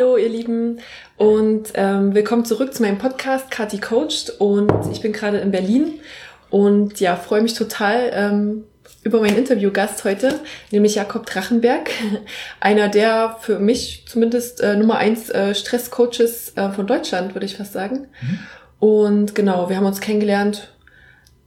[0.00, 0.80] Hallo ihr Lieben
[1.18, 6.00] und ähm, willkommen zurück zu meinem Podcast Kati Coached und ich bin gerade in Berlin
[6.48, 8.64] und ja, freue mich total ähm,
[9.02, 10.40] über meinen Interviewgast heute,
[10.70, 11.90] nämlich Jakob Drachenberg,
[12.60, 17.58] einer der für mich zumindest äh, Nummer eins äh, Stresscoaches äh, von Deutschland, würde ich
[17.58, 18.06] fast sagen.
[18.22, 18.38] Mhm.
[18.78, 20.72] Und genau, wir haben uns kennengelernt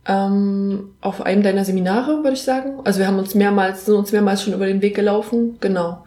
[0.07, 2.81] ähm, auf einem deiner Seminare, würde ich sagen.
[2.83, 6.03] Also wir haben uns mehrmals, sind uns mehrmals schon über den Weg gelaufen, genau.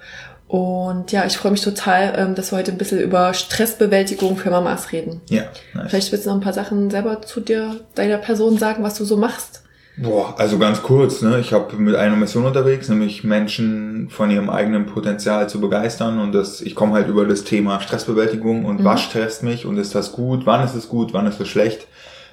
[0.49, 4.51] Und ja, ich freue mich total, ähm, dass wir heute ein bisschen über Stressbewältigung für
[4.51, 5.21] Mamas reden.
[5.29, 5.45] Ja.
[5.75, 5.91] Nice.
[5.91, 9.05] Vielleicht willst du noch ein paar Sachen selber zu dir, deiner Person sagen, was du
[9.05, 9.63] so machst.
[9.99, 11.41] Boah, also ganz kurz, ne?
[11.41, 16.33] Ich habe mit einer Mission unterwegs, nämlich Menschen von ihrem eigenen Potenzial zu begeistern und
[16.33, 18.85] das, ich komme halt über das Thema Stressbewältigung und mhm.
[18.85, 21.87] was stresst mich und ist das gut, wann ist es gut, wann ist es schlecht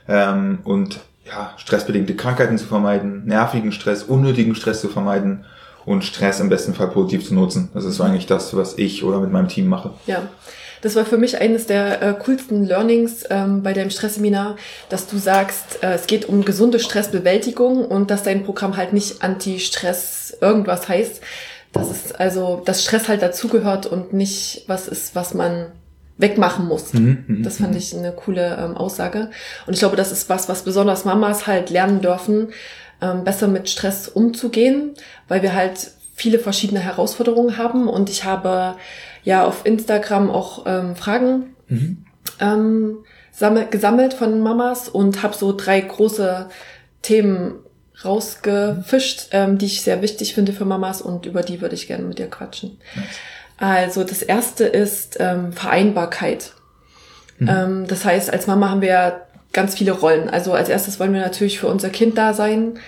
[0.10, 5.46] ähm, und ja, stressbedingte Krankheiten zu vermeiden, nervigen Stress, unnötigen Stress zu vermeiden
[5.86, 7.70] und Stress im besten Fall positiv zu nutzen.
[7.74, 9.92] Das ist so eigentlich das, was ich oder mit meinem Team mache.
[10.08, 10.24] Ja.
[10.82, 14.58] Das war für mich eines der äh, coolsten Learnings ähm, bei deinem Stressseminar,
[14.90, 19.24] dass du sagst, äh, es geht um gesunde Stressbewältigung und dass dein Programm halt nicht
[19.24, 21.22] Anti-Stress irgendwas heißt.
[21.72, 25.68] Das ist also, dass Stress halt dazugehört und nicht was ist, was man
[26.18, 26.94] wegmachen muss.
[26.94, 27.78] Mhm, mh, das fand mhm.
[27.78, 29.30] ich eine coole ähm, Aussage.
[29.66, 32.50] Und ich glaube, das ist was, was besonders Mamas halt lernen dürfen,
[33.02, 34.94] ähm, besser mit Stress umzugehen,
[35.28, 37.88] weil wir halt viele verschiedene Herausforderungen haben.
[37.88, 38.76] Und ich habe
[39.24, 42.06] ja auf Instagram auch ähm, Fragen mhm.
[42.40, 42.98] ähm,
[43.32, 46.50] sammel, gesammelt von Mamas und habe so drei große
[47.02, 47.56] Themen
[48.04, 52.04] rausgefischt, ähm, die ich sehr wichtig finde für Mamas und über die würde ich gerne
[52.04, 52.78] mit dir quatschen.
[52.96, 53.06] Nice.
[53.58, 56.54] Also das erste ist ähm, Vereinbarkeit.
[57.38, 57.50] Mhm.
[57.50, 59.22] Ähm, das heißt, als Mama haben wir
[59.54, 60.30] ganz viele Rollen.
[60.30, 62.80] Also als erstes wollen wir natürlich für unser Kind da sein,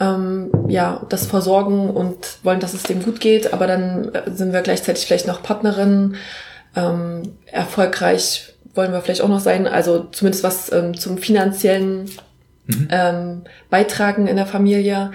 [0.00, 4.52] ähm, ja, das versorgen und wollen, dass es dem gut geht, aber dann äh, sind
[4.52, 6.16] wir gleichzeitig vielleicht noch Partnerin,
[6.74, 12.10] ähm, erfolgreich wollen wir vielleicht auch noch sein, also zumindest was ähm, zum finanziellen
[12.66, 12.88] mhm.
[12.90, 15.12] ähm, Beitragen in der Familie.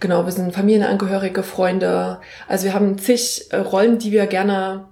[0.00, 2.18] Genau, wir sind Familienangehörige, Freunde.
[2.48, 4.86] Also wir haben zig äh, Rollen, die wir gerne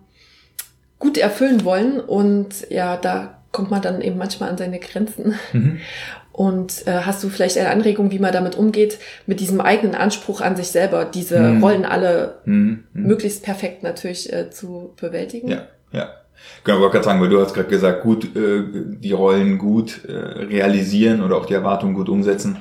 [0.99, 5.35] gut erfüllen wollen und ja, da kommt man dann eben manchmal an seine Grenzen.
[5.53, 5.81] Mhm.
[6.41, 10.41] Und äh, hast du vielleicht eine Anregung, wie man damit umgeht, mit diesem eigenen Anspruch
[10.41, 11.63] an sich selber, diese mhm.
[11.63, 12.85] Rollen alle mhm.
[12.95, 15.49] möglichst perfekt natürlich äh, zu bewältigen?
[15.49, 16.09] Ja, ja.
[16.65, 20.07] Genau, ich wollte gerade sagen, weil du hast gerade gesagt, gut, äh, die Rollen gut
[20.09, 22.57] äh, realisieren oder auch die Erwartungen gut umsetzen.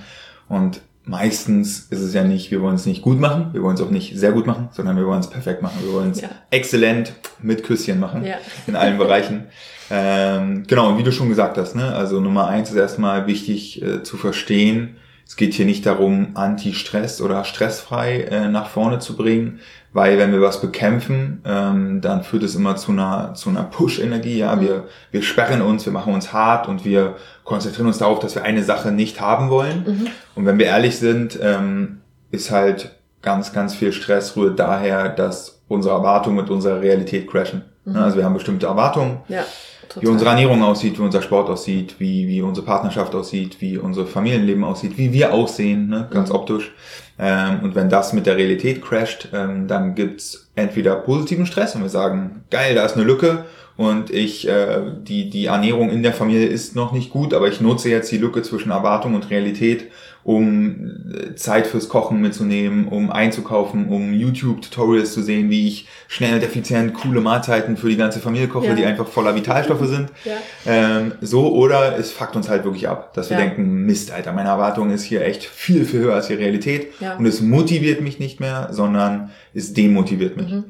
[0.50, 3.82] Und meistens ist es ja nicht, wir wollen es nicht gut machen, wir wollen es
[3.82, 5.80] auch nicht sehr gut machen, sondern wir wollen es perfekt machen.
[5.84, 6.30] Wir wollen es ja.
[6.52, 8.36] exzellent mit Küsschen machen ja.
[8.68, 9.48] in allen Bereichen.
[9.92, 13.82] Ähm, genau, und wie du schon gesagt hast, ne, also Nummer eins ist erstmal wichtig
[13.82, 14.98] äh, zu verstehen,
[15.30, 19.60] es geht hier nicht darum, Anti-Stress oder stressfrei äh, nach vorne zu bringen,
[19.94, 24.40] weil wenn wir was bekämpfen, ähm, dann führt es immer zu einer, zu einer Push-Energie.
[24.40, 28.34] Ja, wir, wir sperren uns, wir machen uns hart und wir konzentrieren uns darauf, dass
[28.34, 29.84] wir eine Sache nicht haben wollen.
[29.86, 30.08] Mhm.
[30.34, 32.02] Und wenn wir ehrlich sind, ähm,
[32.32, 37.66] ist halt ganz, ganz viel Stress rührt daher, dass unsere Erwartungen mit unserer Realität crashen.
[37.86, 37.98] Mhm.
[37.98, 39.20] Also wir haben bestimmte Erwartungen.
[39.28, 39.46] Ja
[39.90, 40.04] Total.
[40.04, 44.06] Wie unsere Ernährung aussieht, wie unser Sport aussieht, wie, wie unsere Partnerschaft aussieht, wie unser
[44.06, 46.36] Familienleben aussieht, wie wir aussehen, ne, ganz mhm.
[46.36, 46.72] optisch.
[47.18, 51.82] Ähm, und wenn das mit der Realität crasht, ähm, dann gibt's entweder positiven Stress und
[51.82, 53.46] wir sagen, geil, da ist eine Lücke
[53.78, 57.60] und ich äh, die die Ernährung in der Familie ist noch nicht gut, aber ich
[57.60, 59.88] nutze jetzt die Lücke zwischen Erwartung und Realität,
[60.24, 66.36] um äh, Zeit fürs Kochen mitzunehmen, um einzukaufen, um YouTube-Tutorials zu sehen, wie ich schnell
[66.36, 68.76] und effizient coole Mahlzeiten für die ganze Familie koche, ja.
[68.76, 70.10] die einfach voller Vitalstoffe sind.
[70.26, 70.34] Ja.
[70.66, 73.46] Ähm, so oder es fuckt uns halt wirklich ab, dass wir ja.
[73.46, 77.26] denken, Mist, Alter, meine Erwartung ist hier echt viel, viel höher als die Realität und
[77.26, 80.52] es motiviert mich nicht mehr, sondern es demotiviert mich.
[80.52, 80.66] Mhm.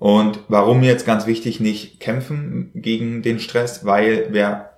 [0.00, 4.69] Und warum jetzt ganz wichtig, nicht kämpfen gegen den Stress, weil wer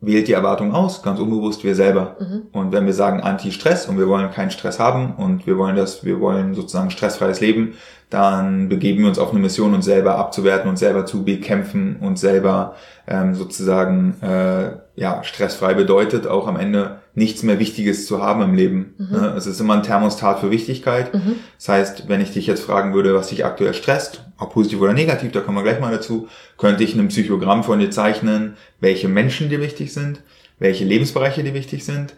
[0.00, 2.16] wählt die Erwartung aus, ganz unbewusst wir selber.
[2.18, 2.42] Mhm.
[2.52, 6.04] Und wenn wir sagen Anti-Stress und wir wollen keinen Stress haben und wir wollen das,
[6.04, 7.74] wir wollen sozusagen stressfreies Leben,
[8.08, 12.18] dann begeben wir uns auf eine Mission, uns selber abzuwerten, uns selber zu bekämpfen und
[12.18, 12.74] selber
[13.06, 18.54] ähm, sozusagen äh, ja stressfrei bedeutet auch am Ende nichts mehr Wichtiges zu haben im
[18.54, 18.94] Leben.
[18.98, 19.10] Mhm.
[19.10, 19.34] Ne?
[19.36, 21.12] Es ist immer ein Thermostat für Wichtigkeit.
[21.12, 21.36] Mhm.
[21.56, 24.92] Das heißt, wenn ich dich jetzt fragen würde, was dich aktuell stresst, ob positiv oder
[24.92, 29.08] negativ, da kommen wir gleich mal dazu, könnte ich ein Psychogramm von dir zeichnen, welche
[29.08, 30.22] Menschen dir wichtig sind,
[30.58, 32.14] welche Lebensbereiche dir wichtig sind,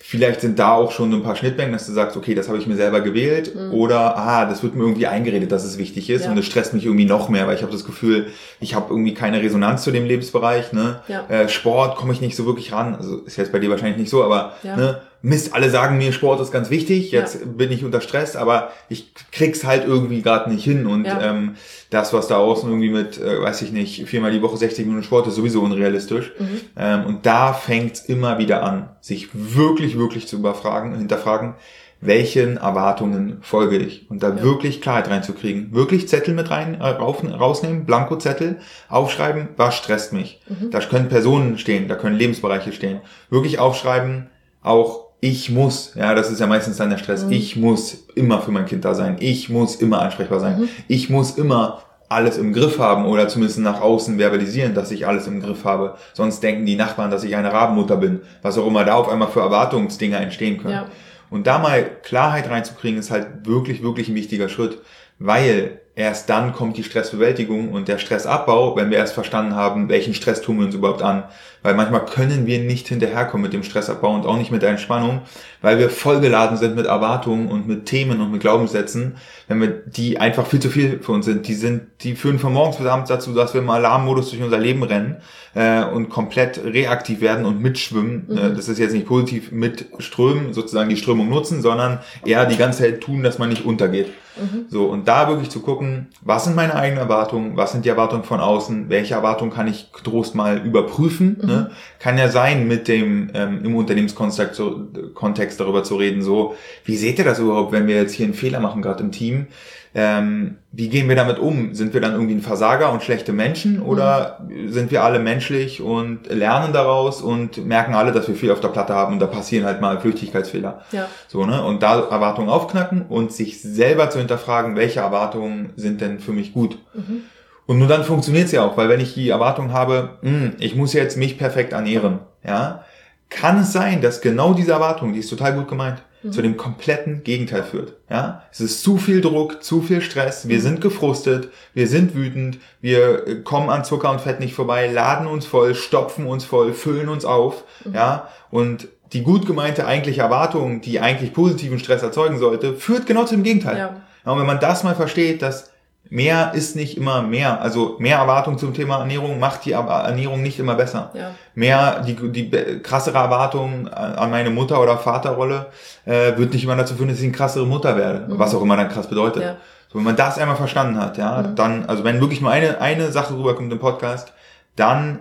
[0.00, 2.68] Vielleicht sind da auch schon ein paar Schnittmengen, dass du sagst, okay, das habe ich
[2.68, 3.72] mir selber gewählt mhm.
[3.72, 6.30] oder ah, das wird mir irgendwie eingeredet, dass es wichtig ist ja.
[6.30, 8.28] und das stresst mich irgendwie noch mehr, weil ich habe das Gefühl,
[8.60, 10.72] ich habe irgendwie keine Resonanz zu dem Lebensbereich.
[10.72, 11.00] Ne?
[11.08, 11.26] Ja.
[11.28, 14.10] Äh, Sport komme ich nicht so wirklich ran, also ist jetzt bei dir wahrscheinlich nicht
[14.10, 14.76] so, aber ja.
[14.76, 17.46] ne, Mist, alle sagen mir, Sport ist ganz wichtig, jetzt ja.
[17.46, 20.86] bin ich unter Stress, aber ich krieg's halt irgendwie gerade nicht hin.
[20.86, 21.20] Und ja.
[21.20, 21.56] ähm,
[21.90, 25.02] das, was da außen irgendwie mit, äh, weiß ich nicht, viermal die Woche 60 Minuten
[25.02, 26.32] Sport ist sowieso unrealistisch.
[26.38, 26.60] Mhm.
[26.76, 31.54] Ähm, und da fängt's immer wieder an, sich wirklich, wirklich zu überfragen, hinterfragen,
[32.00, 34.42] welchen Erwartungen folge ich und da ja.
[34.42, 35.74] wirklich Klarheit reinzukriegen.
[35.74, 40.40] Wirklich Zettel mit rein äh, rausnehmen, Blankozettel, aufschreiben, was stresst mich.
[40.48, 40.70] Mhm.
[40.70, 43.00] Da können Personen stehen, da können Lebensbereiche stehen.
[43.30, 44.28] Wirklich aufschreiben,
[44.62, 47.32] auch ich muss, ja, das ist ja meistens dann der Stress, mhm.
[47.32, 50.68] ich muss immer für mein Kind da sein, ich muss immer ansprechbar sein, mhm.
[50.86, 55.26] ich muss immer alles im Griff haben oder zumindest nach außen verbalisieren, dass ich alles
[55.26, 55.96] im Griff habe.
[56.14, 59.28] Sonst denken die Nachbarn, dass ich eine Rabenmutter bin, was auch immer da auf einmal
[59.28, 60.74] für Erwartungsdinger entstehen können.
[60.74, 60.86] Ja.
[61.28, 64.78] Und da mal Klarheit reinzukriegen, ist halt wirklich, wirklich ein wichtiger Schritt,
[65.18, 70.14] weil erst dann kommt die Stressbewältigung und der Stressabbau, wenn wir erst verstanden haben, welchen
[70.14, 71.24] Stress tun wir uns überhaupt an.
[71.62, 75.22] Weil manchmal können wir nicht hinterherkommen mit dem Stressabbau und auch nicht mit der Entspannung,
[75.60, 79.16] weil wir vollgeladen sind mit Erwartungen und mit Themen und mit Glaubenssätzen,
[79.48, 81.48] wenn wir die einfach viel zu viel für uns sind.
[81.48, 84.58] Die sind, die führen von morgens bis abends dazu, dass wir im Alarmmodus durch unser
[84.58, 85.16] Leben rennen
[85.56, 88.26] äh, und komplett reaktiv werden und mitschwimmen.
[88.28, 88.38] Mhm.
[88.38, 92.84] Äh, das ist jetzt nicht positiv mitströmen, sozusagen die Strömung nutzen, sondern eher die ganze
[92.84, 94.12] Zeit tun, dass man nicht untergeht.
[94.38, 94.66] Mhm.
[94.68, 98.24] So, und da wirklich zu gucken, was sind meine eigenen Erwartungen, was sind die Erwartungen
[98.24, 101.38] von außen, welche Erwartungen kann ich Trost mal überprüfen.
[101.40, 101.48] Mhm.
[101.48, 101.70] Ne?
[101.98, 106.54] Kann ja sein, mit dem ähm, im Unternehmenskontext so, Kontext darüber zu reden, so,
[106.84, 109.46] wie seht ihr das überhaupt, wenn wir jetzt hier einen Fehler machen, gerade im Team?
[109.94, 111.74] Ähm, wie gehen wir damit um?
[111.74, 114.70] Sind wir dann irgendwie ein Versager und schlechte Menschen oder mhm.
[114.70, 118.68] sind wir alle menschlich und lernen daraus und merken alle, dass wir viel auf der
[118.68, 120.82] Platte haben und da passieren halt mal Flüchtigkeitsfehler.
[120.92, 121.08] Ja.
[121.26, 121.64] So, ne?
[121.64, 126.52] Und da Erwartungen aufknacken und sich selber zu hinterfragen, welche Erwartungen sind denn für mich
[126.52, 126.78] gut?
[126.94, 127.22] Mhm.
[127.66, 130.52] Und nur dann funktioniert es ja auch, weil wenn ich die Erwartung habe, mh, hm,
[130.58, 132.84] ich muss jetzt mich perfekt ernähren, ja,
[133.30, 136.32] kann es sein, dass genau diese Erwartung, die ist total gut gemeint, mhm.
[136.32, 137.94] zu dem kompletten Gegenteil führt.
[138.10, 140.48] Ja, es ist zu viel Druck, zu viel Stress.
[140.48, 140.62] Wir mhm.
[140.62, 145.26] sind gefrustet, wir sind wütend, wir äh, kommen an Zucker und Fett nicht vorbei, laden
[145.26, 147.64] uns voll, stopfen uns voll, füllen uns auf.
[147.84, 147.94] Mhm.
[147.94, 153.24] Ja, und die gut gemeinte eigentliche Erwartung, die eigentlich positiven Stress erzeugen sollte, führt genau
[153.24, 153.78] zu dem Gegenteil.
[153.78, 153.96] Ja.
[154.24, 155.70] ja und wenn man das mal versteht, dass
[156.10, 157.60] mehr ist nicht immer mehr.
[157.60, 161.10] Also mehr Erwartung zum Thema Ernährung macht die Ernährung nicht immer besser.
[161.14, 161.30] Ja.
[161.54, 165.66] Mehr, die, die krassere Erwartung an meine Mutter- oder Vaterrolle
[166.04, 168.26] äh, wird nicht immer dazu führen, dass ich eine krassere Mutter werde.
[168.28, 168.38] Mhm.
[168.38, 169.42] Was auch immer dann krass bedeutet.
[169.42, 169.56] Ja.
[169.90, 171.56] So, wenn man das einmal verstanden hat, ja, mhm.
[171.56, 174.32] dann, also wenn wirklich nur eine, eine Sache rüberkommt im Podcast,
[174.76, 175.20] dann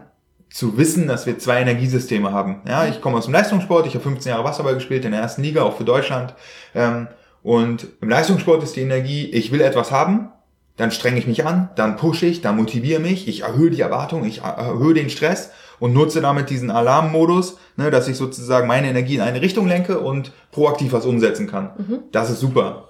[0.49, 2.61] zu wissen, dass wir zwei Energiesysteme haben.
[2.67, 5.43] Ja, ich komme aus dem Leistungssport, ich habe 15 Jahre Wasserball gespielt in der ersten
[5.43, 6.33] Liga, auch für Deutschland.
[6.73, 7.07] Ähm,
[7.43, 10.31] und im Leistungssport ist die Energie, ich will etwas haben,
[10.77, 14.23] dann strenge ich mich an, dann pushe ich, dann motiviere mich, ich erhöhe die Erwartung,
[14.25, 19.15] ich erhöhe den Stress und nutze damit diesen Alarmmodus, ne, dass ich sozusagen meine Energie
[19.15, 21.71] in eine Richtung lenke und proaktiv was umsetzen kann.
[21.77, 21.99] Mhm.
[22.11, 22.87] Das ist super.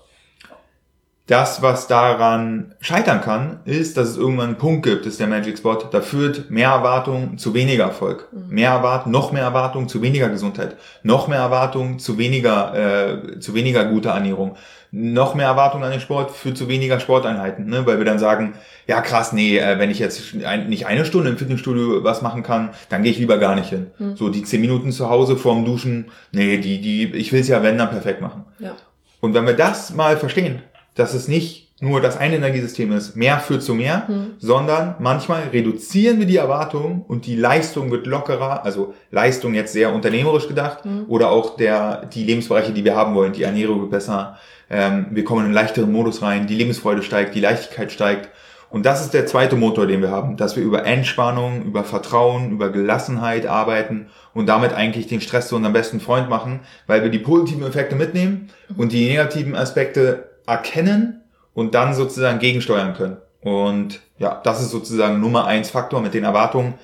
[1.28, 5.58] Das, was daran scheitern kann, ist, dass es irgendwann einen Punkt gibt, ist der Magic
[5.58, 8.30] Spot, da führt mehr Erwartung zu weniger Erfolg.
[8.32, 8.56] Mhm.
[8.56, 10.78] Mehr Erwartung, noch mehr Erwartung zu weniger Gesundheit.
[11.04, 14.56] Noch mehr Erwartung zu weniger, äh, zu weniger guter Ernährung
[14.92, 17.86] noch mehr Erwartungen an den Sport führt zu weniger Sporteinheiten, ne?
[17.86, 18.54] weil wir dann sagen,
[18.88, 22.44] ja krass, nee, äh, wenn ich jetzt ein, nicht eine Stunde im Fitnessstudio was machen
[22.44, 23.88] kann, dann gehe ich lieber gar nicht hin.
[24.00, 24.16] Mhm.
[24.16, 27.64] So die zehn Minuten zu Hause vorm Duschen, nee, die, die, ich will es ja
[27.64, 28.46] wenn dann perfekt machen.
[28.60, 28.76] Ja.
[29.20, 30.62] Und wenn wir das mal verstehen,
[30.96, 34.34] dass es nicht nur das eine Energiesystem ist, mehr führt zu mehr, mhm.
[34.40, 39.94] sondern manchmal reduzieren wir die Erwartungen und die Leistung wird lockerer, also Leistung jetzt sehr
[39.94, 41.06] unternehmerisch gedacht mhm.
[41.08, 44.38] oder auch der, die Lebensbereiche, die wir haben wollen, die Ernährung wird besser,
[44.72, 48.30] ähm, wir kommen in einen leichteren Modus rein, die Lebensfreude steigt, die Leichtigkeit steigt.
[48.70, 52.52] Und das ist der zweite Motor, den wir haben, dass wir über Entspannung, über Vertrauen,
[52.52, 57.10] über Gelassenheit arbeiten und damit eigentlich den Stress zu unserem besten Freund machen, weil wir
[57.10, 61.22] die positiven Effekte mitnehmen und die negativen Aspekte erkennen
[61.58, 63.18] und dann sozusagen gegensteuern können.
[63.42, 66.76] Und ja, das ist sozusagen Nummer eins Faktor mit den Erwartungen,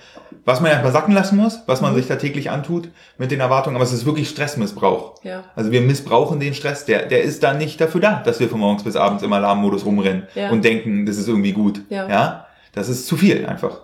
[0.46, 1.98] was man erstmal sacken lassen muss, was man mhm.
[1.98, 2.90] sich da täglich antut
[3.20, 5.24] mit den Erwartungen, aber es ist wirklich Stressmissbrauch.
[5.24, 5.44] Ja.
[5.56, 8.60] Also wir missbrauchen den Stress, der, der ist dann nicht dafür da, dass wir von
[8.60, 10.50] morgens bis abends im Alarmmodus rumrennen ja.
[10.50, 11.82] und denken, das ist irgendwie gut.
[11.90, 12.10] Ja.
[12.10, 12.48] ja.
[12.72, 13.80] Das ist zu viel einfach.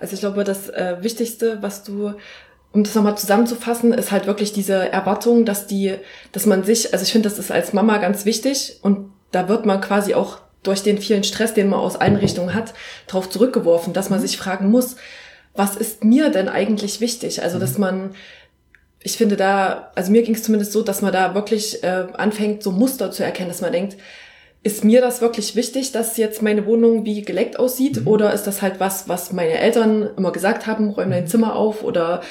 [0.00, 2.14] Also ich glaube, das äh, Wichtigste, was du
[2.72, 5.94] um das nochmal zusammenzufassen, ist halt wirklich diese Erwartung, dass die,
[6.32, 9.66] dass man sich, also ich finde, das ist als Mama ganz wichtig und da wird
[9.66, 12.74] man quasi auch durch den vielen Stress, den man aus allen Richtungen hat,
[13.06, 14.26] darauf zurückgeworfen, dass man mhm.
[14.26, 14.96] sich fragen muss,
[15.54, 17.42] was ist mir denn eigentlich wichtig?
[17.42, 17.80] Also, dass mhm.
[17.80, 18.14] man,
[19.00, 22.62] ich finde da, also mir ging es zumindest so, dass man da wirklich äh, anfängt,
[22.62, 23.96] so Muster zu erkennen, dass man denkt,
[24.62, 28.00] ist mir das wirklich wichtig, dass jetzt meine Wohnung wie geleckt aussieht?
[28.00, 28.08] Mhm.
[28.08, 31.84] Oder ist das halt was, was meine Eltern immer gesagt haben, räum dein Zimmer auf
[31.84, 32.22] oder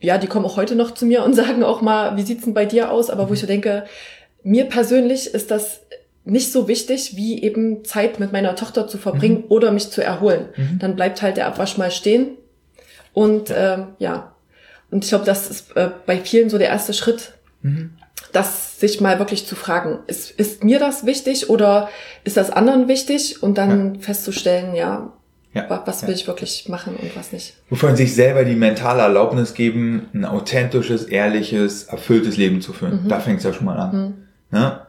[0.00, 2.54] ja, die kommen auch heute noch zu mir und sagen auch mal, wie sieht's denn
[2.54, 3.10] bei dir aus?
[3.10, 3.84] Aber wo ich so denke,
[4.44, 5.80] mir persönlich ist das
[6.24, 9.44] nicht so wichtig, wie eben Zeit mit meiner Tochter zu verbringen mhm.
[9.48, 10.46] oder mich zu erholen.
[10.56, 10.78] Mhm.
[10.78, 12.36] Dann bleibt halt der Abwasch mal stehen.
[13.12, 14.34] Und ähm, ja,
[14.90, 17.90] und ich glaube, das ist äh, bei vielen so der erste Schritt, mhm.
[18.32, 21.88] das sich mal wirklich zu fragen, ist, ist mir das wichtig oder
[22.24, 23.42] ist das anderen wichtig?
[23.42, 24.00] Und dann ja.
[24.00, 25.12] festzustellen, ja,
[25.54, 26.14] ja, was will ja.
[26.14, 27.54] ich wirklich machen und was nicht.
[27.68, 33.04] Wovon sich selber die mentale Erlaubnis geben, ein authentisches, ehrliches, erfülltes Leben zu führen.
[33.04, 33.08] Mhm.
[33.08, 33.96] Da fängt es ja schon mal an.
[33.96, 34.14] Mhm.
[34.50, 34.80] Ne?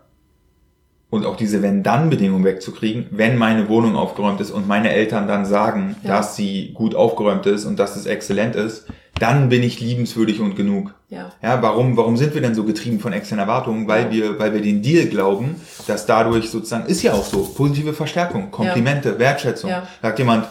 [1.13, 5.95] Und auch diese Wenn-Dann-Bedingung wegzukriegen, wenn meine Wohnung aufgeräumt ist und meine Eltern dann sagen,
[6.01, 6.17] ja.
[6.17, 8.87] dass sie gut aufgeräumt ist und dass es exzellent ist,
[9.19, 10.95] dann bin ich liebenswürdig und genug.
[11.09, 11.31] Ja.
[11.43, 13.87] ja warum, warum sind wir denn so getrieben von externen Erwartungen?
[13.87, 17.93] Weil wir, weil wir den Deal glauben, dass dadurch sozusagen, ist ja auch so, positive
[17.93, 19.19] Verstärkung, Komplimente, ja.
[19.19, 19.69] Wertschätzung.
[19.69, 19.87] Ja.
[20.01, 20.47] Sagt jemand,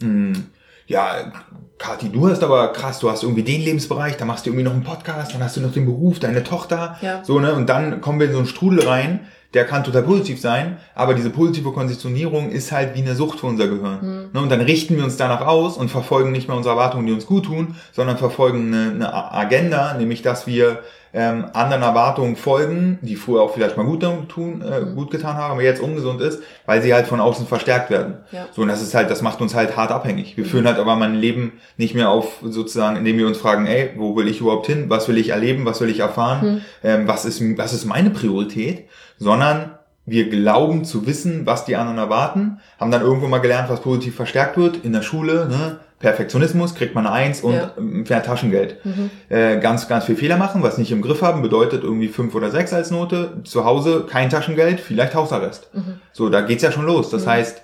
[0.00, 0.44] mh, hm,
[0.86, 1.32] ja,
[1.76, 4.74] Kathi, du hast aber krass, du hast irgendwie den Lebensbereich, da machst du irgendwie noch
[4.74, 7.24] einen Podcast, dann hast du noch den Beruf, deine Tochter, ja.
[7.24, 10.40] so, ne, und dann kommen wir in so einen Strudel rein, der kann total positiv
[10.40, 14.30] sein, aber diese positive Konditionierung ist halt wie eine Sucht für unser Gehirn.
[14.32, 14.38] Mhm.
[14.40, 17.26] Und dann richten wir uns danach aus und verfolgen nicht mehr unsere Erwartungen, die uns
[17.26, 20.80] gut tun, sondern verfolgen eine, eine Agenda, nämlich dass wir
[21.14, 24.96] ähm, anderen Erwartungen folgen, die früher auch vielleicht mal gut tun, äh, mhm.
[24.96, 28.14] gut getan haben, aber jetzt ungesund ist, weil sie halt von außen verstärkt werden.
[28.32, 28.48] Ja.
[28.50, 30.36] So, und das ist halt, das macht uns halt hart abhängig.
[30.36, 30.48] Wir mhm.
[30.48, 34.16] führen halt aber mein Leben nicht mehr auf sozusagen, indem wir uns fragen, ey, wo
[34.16, 34.86] will ich überhaupt hin?
[34.88, 35.64] Was will ich erleben?
[35.64, 36.54] Was will ich erfahren?
[36.54, 36.60] Mhm.
[36.82, 38.88] Ähm, was ist, was ist meine Priorität?
[39.18, 39.70] Sondern
[40.06, 44.14] wir glauben zu wissen, was die anderen erwarten, haben dann irgendwo mal gelernt, was positiv
[44.14, 45.78] verstärkt wird in der Schule, ne?
[46.04, 47.72] Perfektionismus, kriegt man eine Eins und ja.
[47.78, 48.84] mehr Taschengeld.
[48.84, 49.10] Mhm.
[49.30, 52.50] Äh, ganz, ganz viel Fehler machen, was nicht im Griff haben, bedeutet irgendwie fünf oder
[52.50, 53.40] sechs als Note.
[53.44, 55.70] Zu Hause kein Taschengeld, vielleicht Hausarrest.
[55.72, 56.00] Mhm.
[56.12, 57.08] So, da geht's ja schon los.
[57.08, 57.30] Das mhm.
[57.30, 57.62] heißt,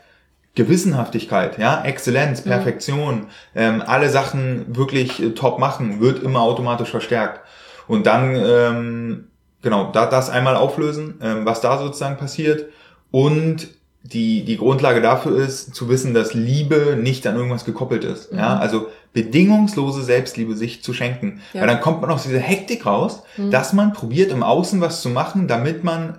[0.55, 2.51] Gewissenhaftigkeit, ja, Exzellenz, mhm.
[2.51, 7.41] Perfektion, ähm, alle Sachen wirklich äh, top machen, wird immer automatisch verstärkt.
[7.89, 9.25] Und dann, ähm,
[9.63, 12.67] genau, da, das einmal auflösen, ähm, was da sozusagen passiert
[13.11, 13.69] und
[14.03, 18.33] die, die Grundlage dafür ist, zu wissen, dass Liebe nicht an irgendwas gekoppelt ist.
[18.33, 18.39] Mhm.
[18.39, 21.41] Ja, also bedingungslose Selbstliebe sich zu schenken.
[21.53, 21.61] Ja.
[21.61, 23.51] Weil dann kommt man aus dieser Hektik raus, mhm.
[23.51, 26.19] dass man probiert, im Außen was zu machen, damit man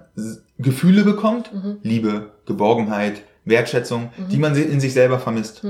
[0.60, 1.52] Gefühle bekommt.
[1.54, 1.78] Mhm.
[1.82, 4.42] Liebe, Geborgenheit, Wertschätzung, die mhm.
[4.42, 5.64] man in sich selber vermisst.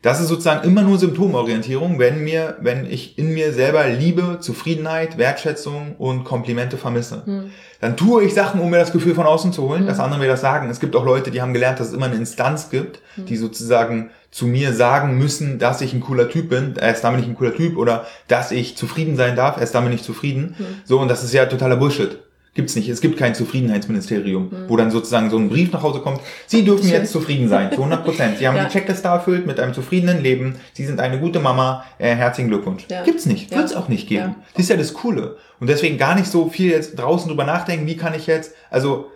[0.00, 5.18] Das ist sozusagen immer nur Symptomorientierung, wenn mir, wenn ich in mir selber Liebe, Zufriedenheit,
[5.18, 7.22] Wertschätzung und Komplimente vermisse.
[7.24, 7.50] Hm.
[7.80, 9.86] Dann tue ich Sachen, um mir das Gefühl von außen zu holen, hm.
[9.88, 10.70] dass andere mir das sagen.
[10.70, 13.26] Es gibt auch Leute, die haben gelernt, dass es immer eine Instanz gibt, hm.
[13.26, 17.26] die sozusagen zu mir sagen müssen, dass ich ein cooler Typ bin, erst damit ich
[17.26, 20.54] ein cooler Typ oder dass ich zufrieden sein darf, erst damit ich zufrieden.
[20.58, 20.66] Hm.
[20.84, 22.18] So, und das ist ja totaler Bullshit.
[22.58, 22.88] Gibt's nicht.
[22.88, 24.64] Es gibt kein Zufriedenheitsministerium, mhm.
[24.66, 26.20] wo dann sozusagen so ein Brief nach Hause kommt.
[26.48, 28.38] Sie dürfen jetzt zufrieden sein, zu 100 Prozent.
[28.38, 28.64] Sie haben ja.
[28.64, 30.56] die Checkliste erfüllt mit einem zufriedenen Leben.
[30.72, 31.84] Sie sind eine gute Mama.
[31.98, 32.84] Äh, herzlichen Glückwunsch.
[32.90, 33.04] Ja.
[33.04, 33.52] Gibt's nicht.
[33.52, 33.58] Ja.
[33.58, 34.34] Wird's auch nicht geben.
[34.36, 34.44] Ja.
[34.54, 35.36] Das ist ja das Coole.
[35.60, 39.06] Und deswegen gar nicht so viel jetzt draußen drüber nachdenken, wie kann ich jetzt, also,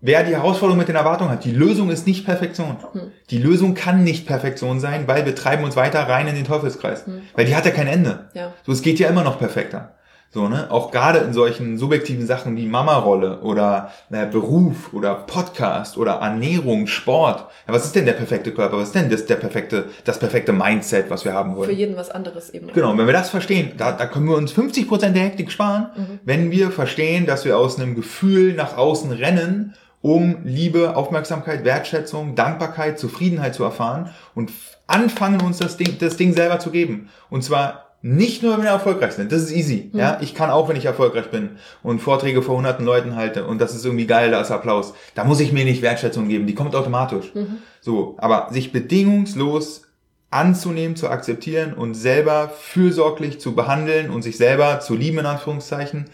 [0.00, 2.76] Wer die Herausforderung mit den Erwartungen hat, die Lösung ist nicht Perfektion.
[2.92, 3.10] Hm.
[3.30, 7.06] Die Lösung kann nicht Perfektion sein, weil wir treiben uns weiter rein in den Teufelskreis.
[7.06, 7.22] Hm.
[7.34, 8.28] Weil die hat ja kein Ende.
[8.34, 8.52] Ja.
[8.64, 9.97] So, es geht ja immer noch perfekter.
[10.38, 10.70] So, ne?
[10.70, 16.86] Auch gerade in solchen subjektiven Sachen wie Mama-Rolle oder äh, Beruf oder Podcast oder Ernährung,
[16.86, 17.40] Sport.
[17.66, 18.76] Ja, was ist denn der perfekte Körper?
[18.76, 21.68] Was ist denn das, der perfekte, das perfekte Mindset, was wir haben wollen?
[21.68, 22.68] Für jeden was anderes eben.
[22.72, 25.88] Genau, wenn wir das verstehen, da, da können wir uns 50 Prozent der Hektik sparen,
[25.96, 26.20] mhm.
[26.24, 32.36] wenn wir verstehen, dass wir aus einem Gefühl nach außen rennen, um Liebe, Aufmerksamkeit, Wertschätzung,
[32.36, 34.52] Dankbarkeit, Zufriedenheit zu erfahren und
[34.86, 37.08] anfangen uns das Ding, das Ding selber zu geben.
[37.28, 39.32] Und zwar nicht nur, wenn wir erfolgreich sind.
[39.32, 39.90] Das ist easy.
[39.92, 39.98] Mhm.
[39.98, 43.60] Ja, ich kann auch, wenn ich erfolgreich bin und Vorträge vor hunderten Leuten halte und
[43.60, 44.94] das ist irgendwie geil, da ist Applaus.
[45.14, 46.46] Da muss ich mir nicht Wertschätzung geben.
[46.46, 47.34] Die kommt automatisch.
[47.34, 47.58] Mhm.
[47.80, 48.16] So.
[48.18, 49.82] Aber sich bedingungslos
[50.30, 56.04] anzunehmen, zu akzeptieren und selber fürsorglich zu behandeln und sich selber zu lieben, in Anführungszeichen,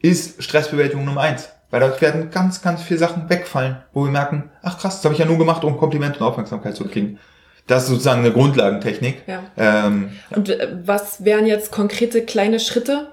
[0.00, 1.48] ist Stressbewältigung Nummer eins.
[1.70, 5.14] Weil dort werden ganz, ganz viele Sachen wegfallen, wo wir merken, ach krass, das habe
[5.14, 7.18] ich ja nur gemacht, um Komplimente und Aufmerksamkeit zu kriegen.
[7.66, 9.22] Das ist sozusagen eine Grundlagentechnik.
[9.26, 9.42] Ja.
[9.56, 13.08] Ähm, und äh, was wären jetzt konkrete kleine Schritte,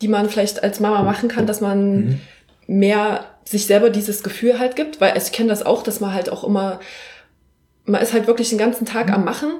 [0.00, 2.20] die man vielleicht als Mama machen kann, dass man mhm.
[2.66, 5.00] mehr sich selber dieses Gefühl halt gibt?
[5.00, 6.80] Weil ich kenne das auch, dass man halt auch immer,
[7.84, 9.14] man ist halt wirklich den ganzen Tag mhm.
[9.14, 9.50] am Machen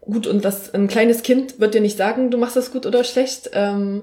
[0.00, 3.04] gut, und das ein kleines Kind wird dir nicht sagen, du machst das gut oder
[3.04, 3.50] schlecht.
[3.52, 4.02] Ähm,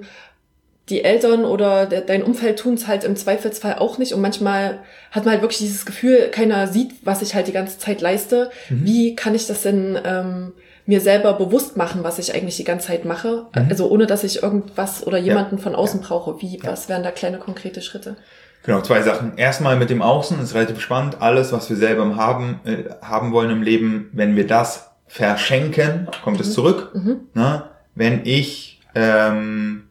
[0.89, 4.13] die Eltern oder der, dein Umfeld tun es halt im Zweifelsfall auch nicht.
[4.13, 4.79] Und manchmal
[5.11, 8.51] hat man halt wirklich dieses Gefühl, keiner sieht, was ich halt die ganze Zeit leiste.
[8.69, 8.85] Mhm.
[8.85, 10.53] Wie kann ich das denn ähm,
[10.85, 13.47] mir selber bewusst machen, was ich eigentlich die ganze Zeit mache?
[13.53, 13.67] Mhm.
[13.69, 15.63] Also ohne, dass ich irgendwas oder jemanden ja.
[15.63, 16.07] von außen ja.
[16.07, 16.41] brauche.
[16.41, 16.71] Wie, ja.
[16.71, 18.15] was wären da kleine konkrete Schritte?
[18.63, 19.37] Genau, zwei Sachen.
[19.37, 21.21] Erstmal mit dem Außen ist relativ spannend.
[21.21, 26.37] Alles, was wir selber haben, äh, haben wollen im Leben, wenn wir das verschenken, kommt
[26.37, 26.43] mhm.
[26.43, 26.91] es zurück.
[26.93, 27.19] Mhm.
[27.33, 29.86] Na, wenn ich ähm,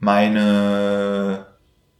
[0.00, 1.46] meine,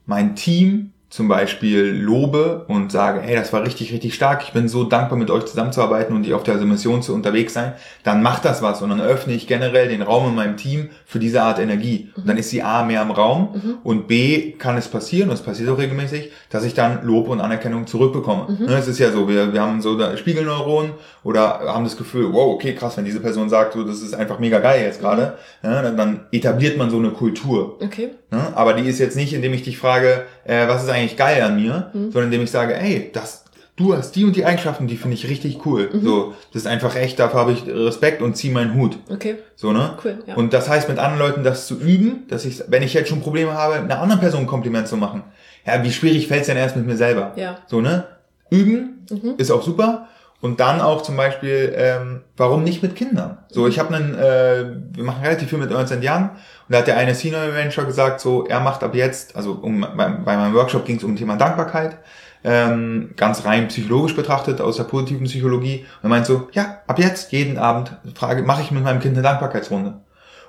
[0.07, 4.69] mein Team zum Beispiel lobe und sage, hey, das war richtig, richtig stark, ich bin
[4.69, 7.73] so dankbar, mit euch zusammenzuarbeiten und die auf dieser Mission zu unterwegs sein,
[8.05, 11.19] dann macht das was und dann öffne ich generell den Raum in meinem Team für
[11.19, 12.11] diese Art Energie.
[12.17, 13.75] Und dann ist sie A mehr im Raum mhm.
[13.83, 17.41] und B kann es passieren, und es passiert auch regelmäßig, dass ich dann Lob und
[17.41, 18.57] Anerkennung zurückbekomme.
[18.61, 18.67] Mhm.
[18.67, 20.93] Ne, es ist ja so, wir, wir haben so Spiegelneuronen
[21.25, 24.39] oder haben das Gefühl, wow, okay, krass, wenn diese Person sagt, so, das ist einfach
[24.39, 27.79] mega geil jetzt gerade, ja, dann, dann etabliert man so eine Kultur.
[27.83, 28.11] Okay.
[28.31, 31.43] Ja, aber die ist jetzt nicht, indem ich dich frage, äh, was ist eigentlich geil
[31.43, 32.13] an mir, mhm.
[32.13, 33.45] sondern indem ich sage, ey, das,
[33.77, 35.91] du hast die und die Eigenschaften, die finde ich richtig cool.
[35.93, 36.05] Mhm.
[36.05, 38.99] So, das ist einfach echt, dafür habe ich Respekt und zieh meinen Hut.
[39.09, 39.37] Okay.
[39.57, 39.97] So, ne?
[40.05, 40.35] Cool, ja.
[40.35, 43.21] Und das heißt, mit anderen Leuten das zu üben, dass ich, wenn ich jetzt schon
[43.21, 45.23] Probleme habe, einer anderen Person ein Kompliment zu machen.
[45.67, 47.33] Ja, wie schwierig fällt es denn erst mit mir selber?
[47.37, 47.59] Ja.
[47.67, 48.07] So, ne?
[48.51, 49.35] Üben mhm.
[49.39, 50.09] ist auch super.
[50.41, 53.39] Und dann auch zum Beispiel, ähm, warum nicht mit Kindern?
[53.49, 56.87] So, ich habe einen, äh, wir machen relativ viel mit Ernst Young und da hat
[56.87, 60.55] der eine Senior Manager gesagt, so, er macht ab jetzt, also um, bei, bei meinem
[60.55, 61.99] Workshop ging es um Thema Dankbarkeit,
[62.43, 65.85] ähm, ganz rein psychologisch betrachtet, aus der positiven Psychologie.
[66.03, 69.15] Und er meint so, ja, ab jetzt, jeden Abend, frage, mache ich mit meinem Kind
[69.15, 70.01] eine Dankbarkeitsrunde.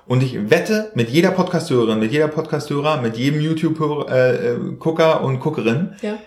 [0.08, 5.40] Und ich wette mit jeder Podcasthörerin, mit jeder Podcasthörer, mit jedem YouTube-Gucker äh, äh und
[5.42, 6.18] Guckerin, ja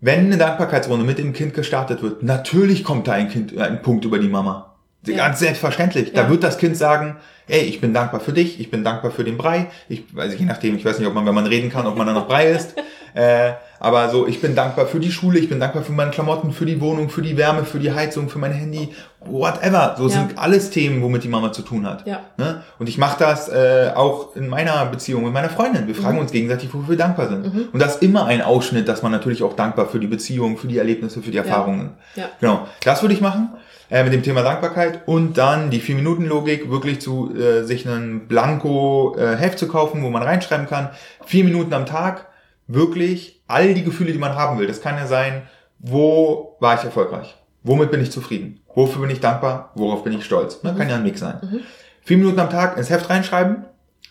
[0.00, 3.82] wenn eine Dankbarkeitsrunde mit dem Kind gestartet wird, natürlich kommt da ein Kind, äh, ein
[3.82, 4.76] Punkt über die Mama.
[5.06, 5.16] Ja.
[5.16, 6.08] Ganz selbstverständlich.
[6.08, 6.24] Ja.
[6.24, 9.24] Da wird das Kind sagen, ey, ich bin dankbar für dich, ich bin dankbar für
[9.24, 9.68] den Brei.
[9.88, 12.06] Ich weiß je nachdem, ich weiß nicht, ob man, wenn man reden kann, ob man
[12.06, 12.74] dann noch Brei isst.
[13.14, 16.52] äh, aber so, ich bin dankbar für die Schule, ich bin dankbar für meine Klamotten,
[16.52, 19.94] für die Wohnung, für die Wärme, für die Heizung, für mein Handy, whatever.
[19.96, 20.10] So ja.
[20.10, 22.06] sind alles Themen, womit die Mama zu tun hat.
[22.06, 22.20] Ja.
[22.36, 22.62] Ne?
[22.78, 25.86] Und ich mache das äh, auch in meiner Beziehung mit meiner Freundin.
[25.86, 26.22] Wir fragen mhm.
[26.22, 27.54] uns gegenseitig, wofür wir dankbar sind.
[27.54, 27.68] Mhm.
[27.72, 30.66] Und das ist immer ein Ausschnitt, dass man natürlich auch dankbar für die Beziehung, für
[30.66, 31.90] die Erlebnisse, für die Erfahrungen.
[32.16, 32.24] Ja.
[32.24, 32.28] ja.
[32.40, 32.68] Genau.
[32.84, 33.50] Das würde ich machen
[33.90, 39.54] äh, mit dem Thema Dankbarkeit und dann die 4-Minuten-Logik, wirklich zu äh, sich einen Blanko-Heft
[39.54, 40.90] äh, zu kaufen, wo man reinschreiben kann,
[41.24, 42.26] vier Minuten am Tag,
[42.68, 44.66] wirklich all die Gefühle, die man haben will.
[44.66, 45.42] Das kann ja sein,
[45.78, 47.36] wo war ich erfolgreich?
[47.62, 48.60] Womit bin ich zufrieden?
[48.74, 49.72] Wofür bin ich dankbar?
[49.74, 50.62] Worauf bin ich stolz?
[50.62, 50.72] Ne?
[50.72, 50.78] Mhm.
[50.78, 51.38] Kann ja ein Mix sein.
[51.42, 51.60] Mhm.
[52.02, 53.64] Vier Minuten am Tag ins Heft reinschreiben.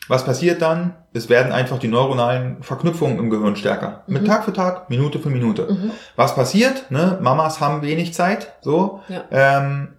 [0.07, 0.95] Was passiert dann?
[1.13, 4.03] Es werden einfach die neuronalen Verknüpfungen im Gehirn stärker.
[4.07, 4.13] Mhm.
[4.13, 5.67] Mit Tag für Tag, Minute für Minute.
[5.69, 5.91] Mhm.
[6.15, 6.91] Was passiert?
[6.91, 7.19] Ne?
[7.21, 8.53] Mamas haben wenig Zeit.
[8.61, 9.01] So.
[9.07, 9.23] Ja.
[9.31, 9.89] Ähm,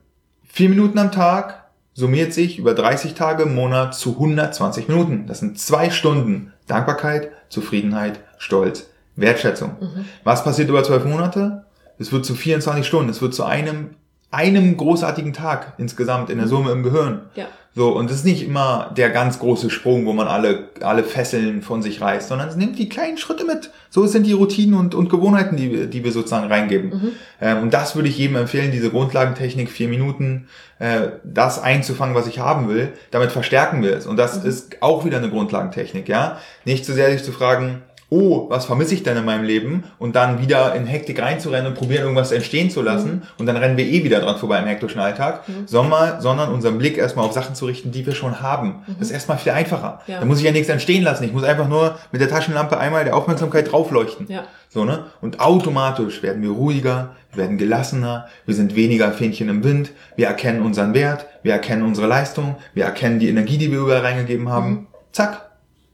[0.45, 5.27] vier Minuten am Tag summiert sich über 30 Tage im Monat zu 120 Minuten.
[5.27, 9.77] Das sind zwei Stunden Dankbarkeit, Zufriedenheit, Stolz, Wertschätzung.
[9.81, 10.05] Mhm.
[10.25, 11.65] Was passiert über zwölf Monate?
[11.99, 13.11] Es wird zu 24 Stunden.
[13.11, 13.91] Es wird zu einem
[14.31, 16.51] einem großartigen Tag insgesamt in der mhm.
[16.51, 17.23] Summe im Gehirn.
[17.35, 17.47] Ja.
[17.75, 21.63] So, und es ist nicht immer der ganz große Sprung, wo man alle, alle Fesseln
[21.63, 23.71] von sich reißt, sondern es nimmt die kleinen Schritte mit.
[23.89, 26.91] So sind die Routinen und, und Gewohnheiten, die, wir, die wir sozusagen reingeben.
[26.91, 27.13] Mhm.
[27.41, 30.49] Ähm, und das würde ich jedem empfehlen, diese Grundlagentechnik, vier Minuten,
[30.81, 32.93] äh, das einzufangen, was ich haben will.
[33.13, 34.07] Damit verstärken wir es.
[34.07, 34.49] Und das mhm.
[34.49, 36.39] ist auch wieder eine Grundlagentechnik, ja.
[36.65, 39.85] Nicht zu sehr sich zu fragen, oh, was vermisse ich denn in meinem Leben?
[39.99, 43.11] Und dann wieder in Hektik reinzurennen und probieren, irgendwas entstehen zu lassen.
[43.11, 43.23] Mhm.
[43.39, 45.47] Und dann rennen wir eh wieder dran vorbei im hektischen Alltag.
[45.47, 45.67] Mhm.
[45.67, 48.83] Sondern, sondern unseren Blick erstmal auf Sachen zu richten, die wir schon haben.
[48.87, 48.97] Mhm.
[48.99, 50.01] Das ist erstmal viel einfacher.
[50.07, 50.21] Ja.
[50.21, 51.25] Da muss ich ja nichts entstehen lassen.
[51.25, 54.27] Ich muss einfach nur mit der Taschenlampe einmal der Aufmerksamkeit draufleuchten.
[54.29, 54.45] Ja.
[54.71, 55.05] So, ne?
[55.21, 60.27] Und automatisch werden wir ruhiger, wir werden gelassener, wir sind weniger Fähnchen im Wind, wir
[60.27, 64.51] erkennen unseren Wert, wir erkennen unsere Leistung, wir erkennen die Energie, die wir überall reingegeben
[64.51, 64.71] haben.
[64.71, 64.87] Mhm.
[65.13, 65.48] Zack,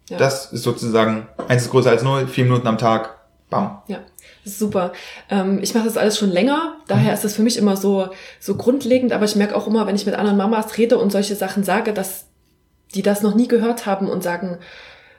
[0.09, 0.19] ja.
[0.19, 3.17] Das ist sozusagen, eins ist größer als null, vier Minuten am Tag,
[3.49, 3.83] bam.
[3.89, 4.01] Ja,
[4.45, 4.93] das ist super.
[5.31, 7.15] Ähm, ich mache das alles schon länger, daher mhm.
[7.15, 8.09] ist das für mich immer so,
[8.41, 11.37] so grundlegend, aber ich merke auch immer, wenn ich mit anderen Mamas rede und solche
[11.37, 12.27] Sachen sage, dass
[12.95, 14.59] die das noch nie gehört haben und sagen,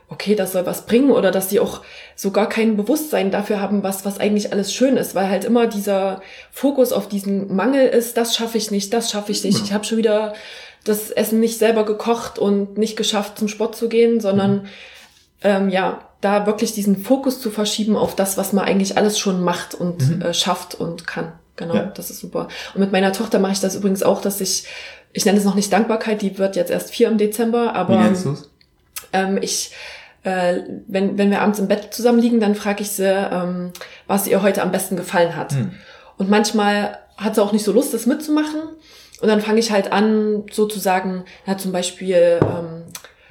[0.07, 1.81] okay, das soll was bringen oder dass die auch
[2.15, 5.65] so gar kein Bewusstsein dafür haben, was, was eigentlich alles schön ist, weil halt immer
[5.67, 6.21] dieser
[6.51, 9.83] Fokus auf diesen Mangel ist, das schaffe ich nicht, das schaffe ich nicht, ich habe
[9.83, 10.33] schon wieder
[10.85, 14.67] das Essen nicht selber gekocht und nicht geschafft, zum Sport zu gehen, sondern mhm.
[15.41, 19.43] ähm, ja, da wirklich diesen Fokus zu verschieben auf das, was man eigentlich alles schon
[19.43, 20.21] macht und mhm.
[20.21, 21.33] äh, schafft und kann.
[21.57, 21.85] Genau, ja.
[21.85, 22.47] das ist super.
[22.73, 24.65] Und mit meiner Tochter mache ich das übrigens auch, dass ich,
[25.11, 28.03] ich nenne es noch nicht Dankbarkeit, die wird jetzt erst vier im Dezember, aber Wie
[28.03, 28.49] nennst du's?
[29.13, 29.71] Ähm, ich
[30.23, 33.71] äh, wenn, wenn wir abends im Bett zusammen liegen, dann frage ich sie, ähm,
[34.07, 35.53] was ihr heute am besten gefallen hat.
[35.53, 35.71] Mhm.
[36.17, 38.61] Und manchmal hat sie auch nicht so Lust, das mitzumachen.
[39.25, 42.83] Und dann fange ich halt an, sozusagen, ja, zum Beispiel ähm,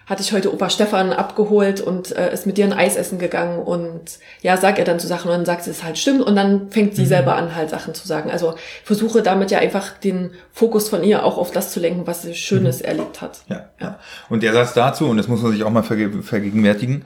[0.07, 3.61] hatte ich heute Opa Stefan abgeholt und äh, ist mit dir ein Eis essen gegangen
[3.61, 6.35] und ja, sag er dann zu Sachen und dann sagt sie es halt stimmt und
[6.35, 7.07] dann fängt sie mhm.
[7.07, 8.29] selber an, halt Sachen zu sagen.
[8.29, 12.23] Also versuche damit ja einfach den Fokus von ihr auch auf das zu lenken, was
[12.23, 12.87] sie Schönes mhm.
[12.87, 13.43] erlebt hat.
[13.47, 14.01] Ja, ja.
[14.29, 17.05] Und der Satz dazu, und das muss man sich auch mal verge vergegenwärtigen,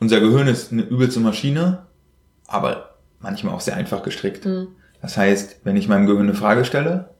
[0.00, 1.86] unser Gehirn ist eine übelste Maschine,
[2.46, 4.44] aber manchmal auch sehr einfach gestrickt.
[4.44, 4.68] Mhm.
[5.00, 7.15] Das heißt, wenn ich meinem Gehirn eine Frage stelle,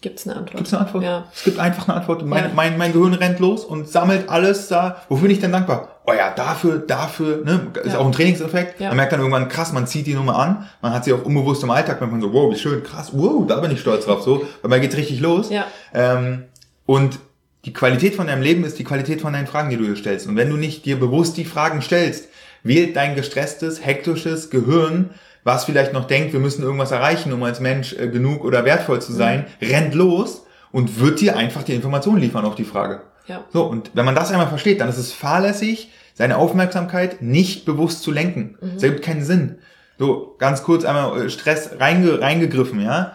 [0.00, 0.56] Gibt es eine Antwort?
[0.56, 1.04] Gibt es eine Antwort?
[1.04, 1.24] Ja.
[1.34, 2.24] Es gibt einfach eine Antwort.
[2.24, 2.50] Mein, ja.
[2.54, 5.02] mein, mein Gehirn rennt los und sammelt alles da.
[5.08, 5.88] Wofür bin ich denn dankbar?
[6.06, 7.68] Oh ja, dafür, dafür, ne?
[7.82, 7.98] Ist ja.
[7.98, 8.78] auch ein Trainingseffekt.
[8.78, 8.88] Ja.
[8.88, 10.68] Man merkt dann irgendwann, krass, man zieht die Nummer an.
[10.82, 13.46] Man hat sie auch unbewusst im Alltag, wenn man so, wow, wie schön, krass, wow,
[13.46, 14.46] da bin ich stolz drauf, so.
[14.62, 15.50] Weil man geht richtig los.
[15.50, 15.66] Ja.
[15.94, 16.44] Ähm,
[16.84, 17.18] und
[17.64, 20.28] die Qualität von deinem Leben ist die Qualität von deinen Fragen, die du dir stellst.
[20.28, 22.28] Und wenn du nicht dir bewusst die Fragen stellst,
[22.62, 25.10] wählt dein gestresstes, hektisches Gehirn
[25.46, 29.00] was vielleicht noch denkt, wir müssen irgendwas erreichen, um als Mensch äh, genug oder wertvoll
[29.00, 29.66] zu sein, mhm.
[29.68, 33.02] rennt los und wird dir einfach die Informationen liefern auf die Frage.
[33.28, 33.44] Ja.
[33.52, 38.02] So, und wenn man das einmal versteht, dann ist es fahrlässig, seine Aufmerksamkeit nicht bewusst
[38.02, 38.58] zu lenken.
[38.60, 38.70] Mhm.
[38.74, 39.58] Das ergibt keinen Sinn.
[40.00, 43.14] So, ganz kurz einmal äh, Stress reinge, reingegriffen, ja.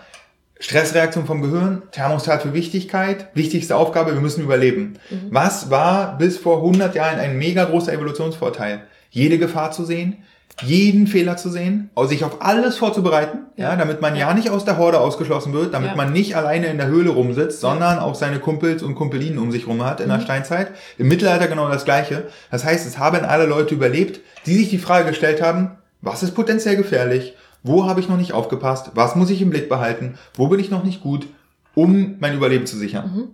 [0.61, 4.93] Stressreaktion vom Gehirn, Thermostat für Wichtigkeit, wichtigste Aufgabe, wir müssen überleben.
[5.09, 5.27] Mhm.
[5.31, 8.83] Was war bis vor 100 Jahren ein mega großer Evolutionsvorteil?
[9.09, 10.23] Jede Gefahr zu sehen,
[10.61, 14.27] jeden Fehler zu sehen, sich auf alles vorzubereiten, ja, damit man ja.
[14.27, 14.33] ja.
[14.33, 15.95] nicht aus der Horde ausgeschlossen wird, damit ja.
[15.95, 19.67] man nicht alleine in der Höhle rumsitzt, sondern auch seine Kumpels und Kumpelinen um sich
[19.67, 20.13] rum hat in mhm.
[20.13, 20.71] der Steinzeit.
[20.97, 22.27] Im Mittelalter genau das Gleiche.
[22.51, 26.35] Das heißt, es haben alle Leute überlebt, die sich die Frage gestellt haben, was ist
[26.35, 27.35] potenziell gefährlich?
[27.63, 28.91] Wo habe ich noch nicht aufgepasst?
[28.95, 30.17] Was muss ich im Blick behalten?
[30.33, 31.27] Wo bin ich noch nicht gut,
[31.75, 33.11] um mein Überleben zu sichern?
[33.13, 33.27] Mhm.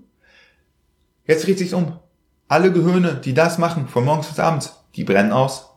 [1.26, 1.94] Jetzt dreht sich's um.
[2.48, 5.70] Alle Gehirne, die das machen, von morgens bis abends, die brennen aus.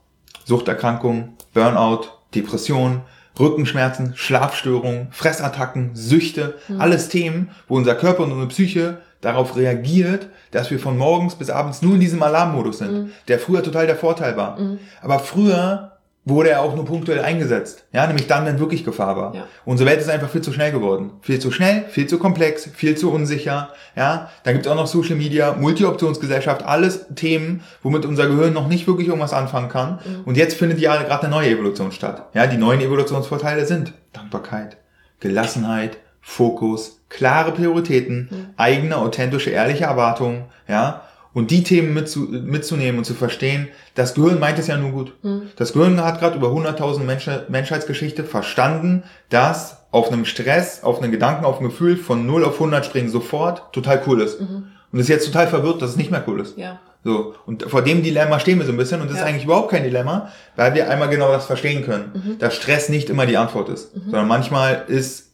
[0.51, 3.03] Suchterkrankungen, Burnout, Depression,
[3.39, 6.81] Rückenschmerzen, Schlafstörungen, Fressattacken, Süchte, mhm.
[6.81, 11.51] alles Themen, wo unser Körper und unsere Psyche darauf reagiert, dass wir von morgens bis
[11.51, 13.13] abends nur in diesem Alarmmodus sind, mhm.
[13.29, 14.59] der früher total der Vorteil war.
[14.59, 14.81] Mhm.
[15.01, 15.93] Aber früher
[16.25, 17.85] wurde er auch nur punktuell eingesetzt.
[17.93, 19.35] Ja, nämlich dann, wenn wirklich Gefahr war.
[19.35, 19.47] Ja.
[19.65, 21.13] Unsere Welt ist einfach viel zu schnell geworden.
[21.23, 23.71] Viel zu schnell, viel zu komplex, viel zu unsicher.
[23.97, 28.87] Ja, dann gibt's auch noch Social Media, Multi-Optionsgesellschaft, alles Themen, womit unser Gehirn noch nicht
[28.87, 30.01] wirklich irgendwas anfangen kann.
[30.05, 30.23] Mhm.
[30.27, 32.29] Und jetzt findet ja gerade eine neue Evolution statt.
[32.35, 34.77] Ja, die neuen Evolutionsvorteile sind Dankbarkeit,
[35.21, 38.47] Gelassenheit, Fokus, klare Prioritäten, mhm.
[38.59, 44.41] eigene, authentische, ehrliche Erwartungen, ja, und die Themen mitzu, mitzunehmen und zu verstehen, das Gehirn
[44.41, 45.15] meint es ja nur gut.
[45.23, 45.43] Mhm.
[45.57, 51.13] Das Gehirn hat gerade über 100.000 Mensch Menschheitsgeschichte verstanden, dass auf einem Stress, auf einen
[51.13, 54.41] Gedanken, auf ein Gefühl von 0 auf 100 springen sofort total cool ist.
[54.41, 54.65] Mhm.
[54.93, 56.59] Und ist jetzt total verwirrt, dass es nicht mehr cool ist.
[56.59, 56.81] Ja.
[57.05, 57.35] So.
[57.47, 59.23] Und vor dem Dilemma stehen wir so ein bisschen und das ja.
[59.23, 62.39] ist eigentlich überhaupt kein Dilemma, weil wir einmal genau das verstehen können, mhm.
[62.39, 64.03] dass Stress nicht immer die Antwort ist, mhm.
[64.07, 65.31] sondern manchmal ist,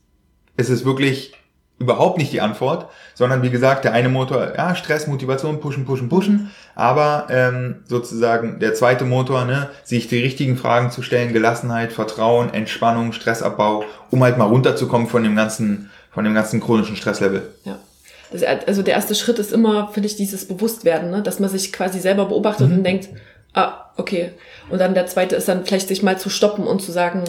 [0.56, 1.32] ist es wirklich
[1.78, 6.08] überhaupt nicht die Antwort, sondern wie gesagt, der eine Motor, ja, Stress, Motivation, pushen, pushen,
[6.08, 11.92] pushen, aber ähm, sozusagen der zweite Motor, ne, sich die richtigen Fragen zu stellen, Gelassenheit,
[11.92, 17.42] Vertrauen, Entspannung, Stressabbau, um halt mal runterzukommen von dem ganzen, von dem ganzen chronischen Stresslevel.
[17.64, 17.78] Ja.
[18.32, 21.22] Das, also der erste Schritt ist immer, finde ich, dieses Bewusstwerden, ne?
[21.22, 22.78] dass man sich quasi selber beobachtet mhm.
[22.78, 23.08] und denkt,
[23.52, 24.32] ah, okay.
[24.70, 27.24] Und dann der zweite ist dann vielleicht sich mal zu stoppen und zu sagen,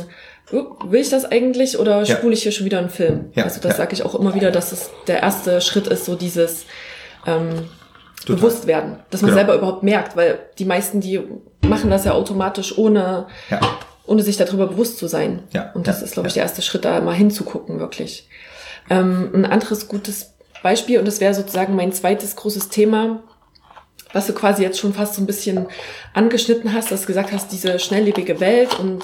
[0.52, 2.16] will ich das eigentlich oder ja.
[2.18, 3.32] spule ich hier schon wieder einen Film?
[3.34, 3.44] Ja.
[3.44, 3.78] Also das ja.
[3.78, 6.66] sage ich auch immer wieder, dass es der erste Schritt ist, so dieses
[7.26, 7.70] ähm,
[8.26, 9.40] Bewusstwerden, dass man genau.
[9.40, 11.22] selber überhaupt merkt, weil die meisten, die
[11.62, 13.60] machen das ja automatisch, ohne, ja.
[14.06, 15.44] ohne sich darüber bewusst zu sein.
[15.52, 15.72] Ja.
[15.74, 18.30] Und das ist, glaube ich, der erste Schritt, da mal hinzugucken, wirklich.
[18.90, 20.34] Ähm, ein anderes gutes
[20.64, 23.22] Beispiel, und das wäre sozusagen mein zweites großes Thema,
[24.14, 25.68] was du quasi jetzt schon fast so ein bisschen
[26.14, 29.04] angeschnitten hast, dass du gesagt hast, diese schnelllebige Welt und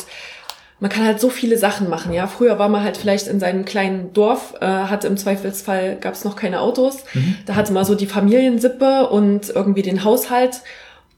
[0.84, 2.28] man kann halt so viele Sachen machen, ja.
[2.28, 6.26] Früher war man halt vielleicht in seinem kleinen Dorf, äh, hatte im Zweifelsfall, gab es
[6.26, 7.06] noch keine Autos.
[7.14, 7.38] Mhm.
[7.46, 10.60] Da hatte man so die Familiensippe und irgendwie den Haushalt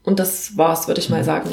[0.04, 1.24] und das war's, würde ich mal mhm.
[1.24, 1.50] sagen.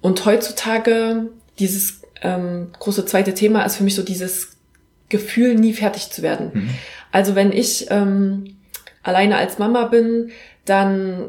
[0.00, 1.28] Und heutzutage,
[1.60, 4.56] dieses ähm, große zweite Thema ist für mich so dieses
[5.08, 6.50] Gefühl, nie fertig zu werden.
[6.52, 6.70] Mhm.
[7.12, 8.56] Also wenn ich ähm,
[9.04, 10.32] alleine als Mama bin,
[10.64, 11.28] dann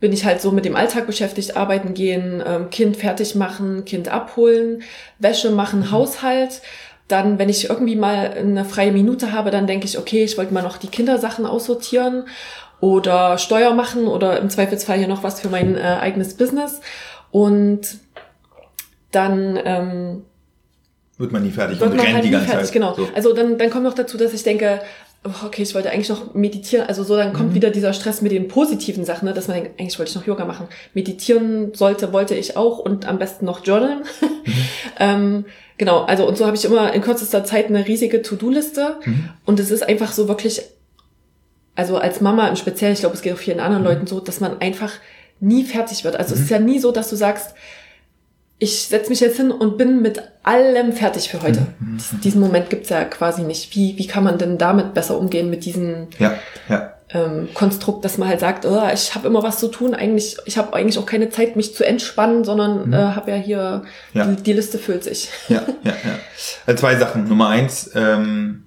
[0.00, 4.08] bin ich halt so mit dem Alltag beschäftigt, arbeiten gehen, ähm, Kind fertig machen, Kind
[4.08, 4.82] abholen,
[5.18, 5.90] Wäsche machen, mhm.
[5.90, 6.60] Haushalt.
[7.08, 10.52] Dann, wenn ich irgendwie mal eine freie Minute habe, dann denke ich, okay, ich wollte
[10.52, 12.24] mal noch die Kindersachen aussortieren
[12.80, 16.80] oder Steuer machen oder im Zweifelsfall hier noch was für mein äh, eigenes Business.
[17.30, 17.98] Und
[19.12, 20.24] dann ähm,
[21.16, 22.74] wird man nie fertig wird und man rennt halt die ganze fertig, Zeit.
[22.74, 22.94] Genau.
[22.94, 23.08] So.
[23.14, 24.80] Also dann, dann kommt noch dazu, dass ich denke,
[25.44, 26.86] okay, ich wollte eigentlich noch meditieren.
[26.86, 27.54] Also so, dann kommt mhm.
[27.54, 30.26] wieder dieser Stress mit den positiven Sachen, ne, dass man denkt, eigentlich wollte ich noch
[30.26, 30.68] Yoga machen.
[30.94, 34.00] Meditieren sollte, wollte ich auch und am besten noch journalen.
[34.20, 34.52] Mhm.
[34.98, 35.44] ähm,
[35.78, 38.96] genau, also und so habe ich immer in kürzester Zeit eine riesige To-Do-Liste.
[39.04, 39.28] Mhm.
[39.44, 40.62] Und es ist einfach so wirklich
[41.76, 44.40] also als Mama im Speziellen, ich glaube, es geht auch vielen anderen Leuten so, dass
[44.40, 44.92] man einfach
[45.38, 46.16] nie fertig wird.
[46.16, 47.54] Also es ist ja nie so, dass du sagst,
[48.58, 51.60] ich setze mich jetzt hin und bin mit allem fertig für heute.
[51.78, 51.98] Mhm.
[51.98, 53.74] Dies- Diesen Moment gibt's ja quasi nicht.
[53.76, 56.34] Wie, wie kann man denn damit besser umgehen mit diesem Ja,
[56.68, 56.94] ja.
[57.10, 60.56] ähm, Konstrukt, dass man halt sagt, oh, ich habe immer was zu tun, eigentlich, ich
[60.56, 63.82] habe eigentlich auch keine Zeit, mich zu entspannen, sondern äh, habe ja hier,
[64.14, 64.18] Mhm.
[64.18, 64.26] Ja.
[64.26, 65.28] Die, die Liste füllt sich.
[65.48, 66.18] Ja, ja, ja.
[66.66, 67.28] Also zwei Sachen.
[67.28, 68.64] Nummer eins, ähm,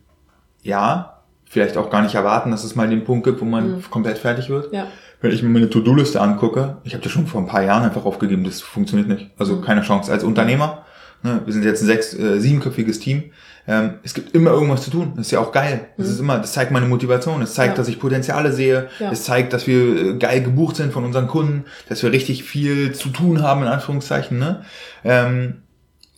[0.61, 4.19] ja, vielleicht auch gar nicht erwarten, dass es mal den Punkt gibt, wo man komplett
[4.19, 4.71] fertig wird.
[4.71, 4.85] Ja.
[5.21, 8.05] Wenn ich mir meine To-Do-Liste angucke, ich habe das schon vor ein paar Jahren einfach
[8.05, 9.31] aufgegeben, das funktioniert nicht.
[9.37, 10.11] Also keine Chance.
[10.11, 10.85] Als Unternehmer,
[11.23, 13.23] ne, wir sind jetzt ein sechs, äh, siebenköpfiges Team,
[13.67, 15.11] ähm, es gibt immer irgendwas zu tun.
[15.17, 15.89] Das ist ja auch geil.
[15.97, 17.77] Das ist immer, das zeigt meine Motivation, es zeigt, Ja.
[17.77, 19.11] dass ich Potenziale sehe, Ja.
[19.11, 22.93] es zeigt, dass wir äh, geil gebucht sind von unseren Kunden, dass wir richtig viel
[22.93, 24.39] zu tun haben, in Anführungszeichen.
[24.39, 24.61] Ne?
[25.03, 25.57] Ähm,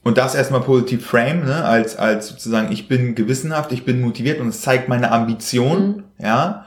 [0.03, 4.39] und das erstmal positiv frame, ne, als, als sozusagen, ich bin gewissenhaft, ich bin motiviert
[4.39, 6.65] und es zeigt meine Ambition, ja.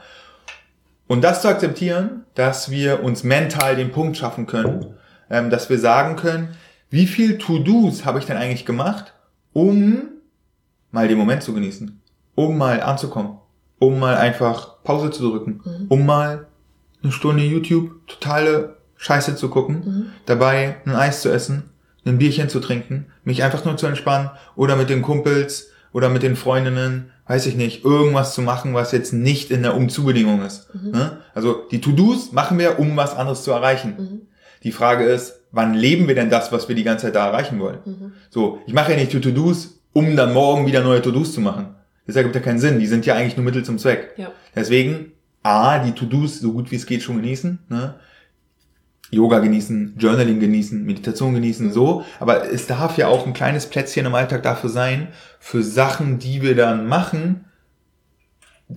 [1.07, 4.95] Und das zu akzeptieren, dass wir uns mental den Punkt schaffen können,
[5.29, 6.55] ähm, dass wir sagen können,
[6.89, 9.13] wie viel To-Dos habe ich denn eigentlich gemacht,
[9.53, 10.03] um
[10.91, 12.01] mal den Moment zu genießen,
[12.35, 13.37] um mal anzukommen,
[13.79, 16.47] um mal einfach Pause zu drücken, um mal
[17.03, 21.69] eine Stunde YouTube totale Scheiße zu gucken, dabei ein Eis zu essen,
[22.05, 26.23] ein Bierchen zu trinken, mich einfach nur zu entspannen oder mit den Kumpels oder mit
[26.23, 30.67] den Freundinnen, weiß ich nicht, irgendwas zu machen, was jetzt nicht in der Umzubedingung ist.
[30.91, 31.19] Ne?
[31.33, 34.27] Also die To-Dos machen wir, um was anderes zu erreichen.
[34.63, 37.61] Die Frage ist, wann leben wir denn das, was wir die ganze Zeit da erreichen
[37.61, 38.11] wollen?
[38.29, 41.75] So, ich mache ja nicht die To-Dos, um dann morgen wieder neue To-Dos zu machen.
[42.05, 42.77] Das ergibt ja keinen Sinn.
[42.79, 44.15] Die sind ja eigentlich nur Mittel zum Zweck.
[44.17, 44.33] Ja.
[44.53, 47.59] Deswegen, A, die To-Dos so gut wie es geht schon genießen.
[47.69, 47.95] Ne?
[49.15, 52.03] Yoga genießen, Journaling genießen, Meditation genießen, so.
[52.19, 55.07] Aber es darf ja auch ein kleines Plätzchen im Alltag dafür sein,
[55.39, 57.45] für Sachen, die wir dann machen,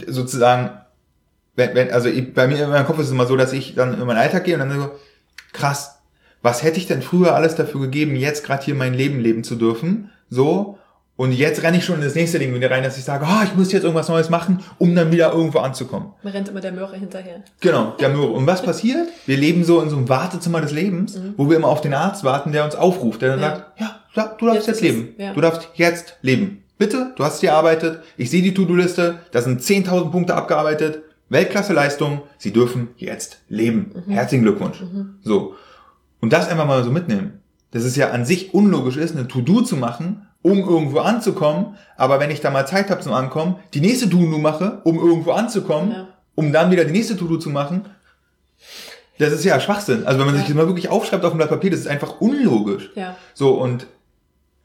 [0.06, 0.70] sozusagen,
[1.56, 3.94] wenn, wenn, also bei mir in meinem Kopf ist es immer so, dass ich dann
[3.94, 4.90] in meinen Alltag gehe und dann so,
[5.52, 5.98] krass,
[6.40, 9.56] was hätte ich denn früher alles dafür gegeben, jetzt gerade hier mein Leben leben zu
[9.56, 10.78] dürfen, so,
[11.18, 13.42] und jetzt renne ich schon in das nächste Ding wieder rein, dass ich sage, oh,
[13.44, 16.12] ich muss jetzt irgendwas Neues machen, um dann wieder irgendwo anzukommen.
[16.22, 17.42] Man rennt immer der Möhre hinterher.
[17.60, 18.28] Genau, der Möhre.
[18.28, 19.08] Und was passiert?
[19.26, 22.24] Wir leben so in so einem Wartezimmer des Lebens, wo wir immer auf den Arzt
[22.24, 23.42] warten, der uns aufruft, der dann Mhm.
[23.44, 23.50] Ja.
[23.50, 23.80] sagt,
[24.16, 25.14] ja, du darfst Jetzt jetzt, leben.
[25.18, 25.32] ja.
[25.34, 26.62] Du darfst jetzt leben.
[26.78, 32.22] Bitte, du hast dir erarbeitet, ich sehe die To-Do-Liste, da sind 10.000 Punkte abgearbeitet, Weltklasse-Leistung,
[32.38, 33.90] sie dürfen jetzt leben.
[34.06, 34.12] Mhm.
[34.12, 34.82] Herzlichen Glückwunsch.
[35.22, 35.54] So.
[36.20, 37.40] Und das einfach mal so mitnehmen.
[37.72, 42.20] Dass es ja an sich unlogisch ist, eine To-Do zu machen, um irgendwo anzukommen, aber
[42.20, 45.90] wenn ich da mal Zeit habe zum Ankommen, die nächste To-Do mache, um irgendwo anzukommen,
[45.92, 46.08] Ja.
[46.36, 47.86] um dann wieder die nächste To-Do zu machen,
[49.18, 50.06] das ist ja Schwachsinn.
[50.06, 52.20] Also wenn man sich das mal wirklich aufschreibt auf ein Blatt Papier, das ist einfach
[52.20, 52.90] unlogisch.
[52.94, 53.16] Ja.
[53.34, 53.86] So, und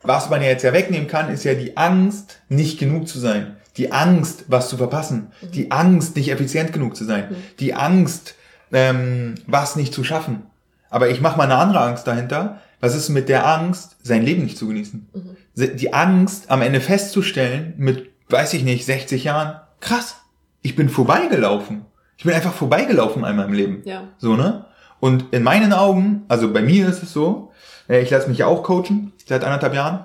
[0.04, 3.58] was man ja jetzt ja wegnehmen kann, ist ja die Angst, nicht genug zu sein.
[3.78, 5.32] Die Angst, was zu verpassen.
[5.42, 7.36] Die Angst, nicht effizient genug zu sein.
[7.60, 8.36] Die Angst,
[8.72, 10.44] ähm, was nicht zu schaffen.
[10.92, 12.60] Aber ich mache mal eine andere Angst dahinter.
[12.84, 15.08] Was ist mit der Angst, sein Leben nicht zu genießen?
[15.56, 20.18] Die Angst, am Ende festzustellen, mit, weiß ich nicht, 60 Jahren, krass,
[20.62, 21.86] ich bin vorbeigelaufen.
[22.18, 23.84] Ich bin einfach vorbeigelaufen in meinem Leben.
[23.86, 24.10] Ja.
[24.18, 24.66] So, ne?
[25.00, 27.54] Und in meinen Augen, also bei mir ist es so,
[27.88, 30.04] äh, ich lasse mich ja auch coachen, seit anderthalb Jahren,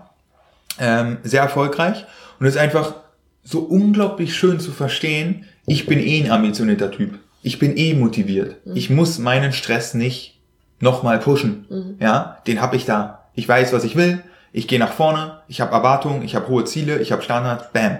[0.78, 2.06] ähm, sehr erfolgreich.
[2.38, 2.94] Und es ist einfach
[3.42, 7.18] so unglaublich schön zu verstehen, ich bin eh ein ambitionierter Typ.
[7.42, 8.58] Ich bin eh motiviert.
[8.72, 10.37] Ich muss meinen Stress nicht
[10.80, 11.96] nochmal pushen.
[12.00, 13.24] Ja, den habe ich da.
[13.34, 14.22] Ich weiß, was ich will.
[14.52, 15.38] Ich gehe nach vorne.
[15.48, 16.22] Ich habe Erwartungen.
[16.22, 16.98] Ich habe hohe Ziele.
[16.98, 17.66] Ich habe Standards.
[17.72, 17.98] Bam.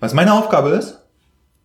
[0.00, 0.98] Was meine Aufgabe ist,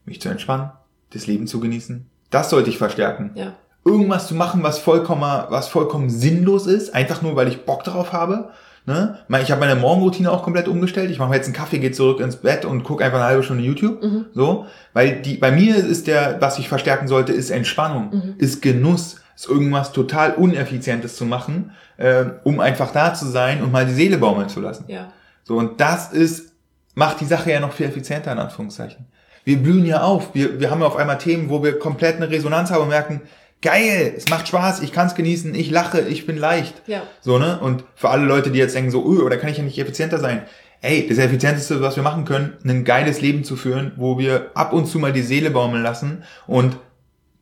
[0.05, 0.71] mich zu entspannen,
[1.13, 2.05] das Leben zu genießen.
[2.29, 3.53] Das sollte ich verstärken Ja.
[3.83, 8.13] irgendwas zu machen, was vollkommen, was vollkommen sinnlos ist, einfach nur, weil ich Bock darauf
[8.13, 8.49] habe.
[8.87, 9.19] Ne?
[9.43, 11.11] Ich habe meine Morgenroutine auch komplett umgestellt.
[11.11, 13.43] Ich mache mir jetzt einen Kaffee, gehe zurück ins Bett und gucke einfach eine halbe
[13.43, 13.99] Stunde YouTube.
[14.33, 19.20] So, weil die bei mir ist der, was ich verstärken sollte, ist Entspannung, ist Genuss,
[19.47, 24.17] irgendwas total uneffizientes zu machen, äh, um einfach da zu sein und mal die Seele
[24.17, 24.85] baumeln zu lassen.
[24.87, 25.11] Ja.
[25.43, 26.53] So, und das ist,
[26.95, 29.05] macht die Sache ja noch viel effizienter, in Anführungszeichen.
[29.43, 30.35] Wir blühen ja auf.
[30.35, 33.21] Wir, wir haben ja auf einmal Themen, wo wir komplett eine Resonanz haben und merken,
[33.61, 36.81] geil, es macht Spaß, ich kann es genießen, ich lache, ich bin leicht.
[36.87, 37.03] Ja.
[37.21, 37.59] So, ne?
[37.59, 40.19] Und für alle Leute, die jetzt denken so, öh, oder kann ich ja nicht effizienter
[40.19, 40.43] sein?
[40.81, 44.73] Ey, das Effizienteste, was wir machen können, ein geiles Leben zu führen, wo wir ab
[44.73, 46.77] und zu mal die Seele baumeln lassen und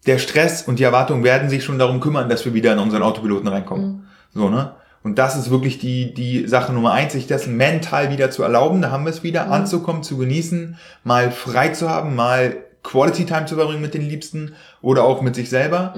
[0.05, 3.03] der Stress und die Erwartungen werden sich schon darum kümmern, dass wir wieder in unseren
[3.03, 4.07] Autopiloten reinkommen.
[4.33, 4.73] So, ne?
[5.03, 8.81] Und das ist wirklich die, die Sache Nummer eins, sich das mental wieder zu erlauben,
[8.81, 13.45] da haben wir es wieder, anzukommen, zu genießen, mal frei zu haben, mal Quality Time
[13.45, 15.93] zu verbringen mit den Liebsten oder auch mit sich selber.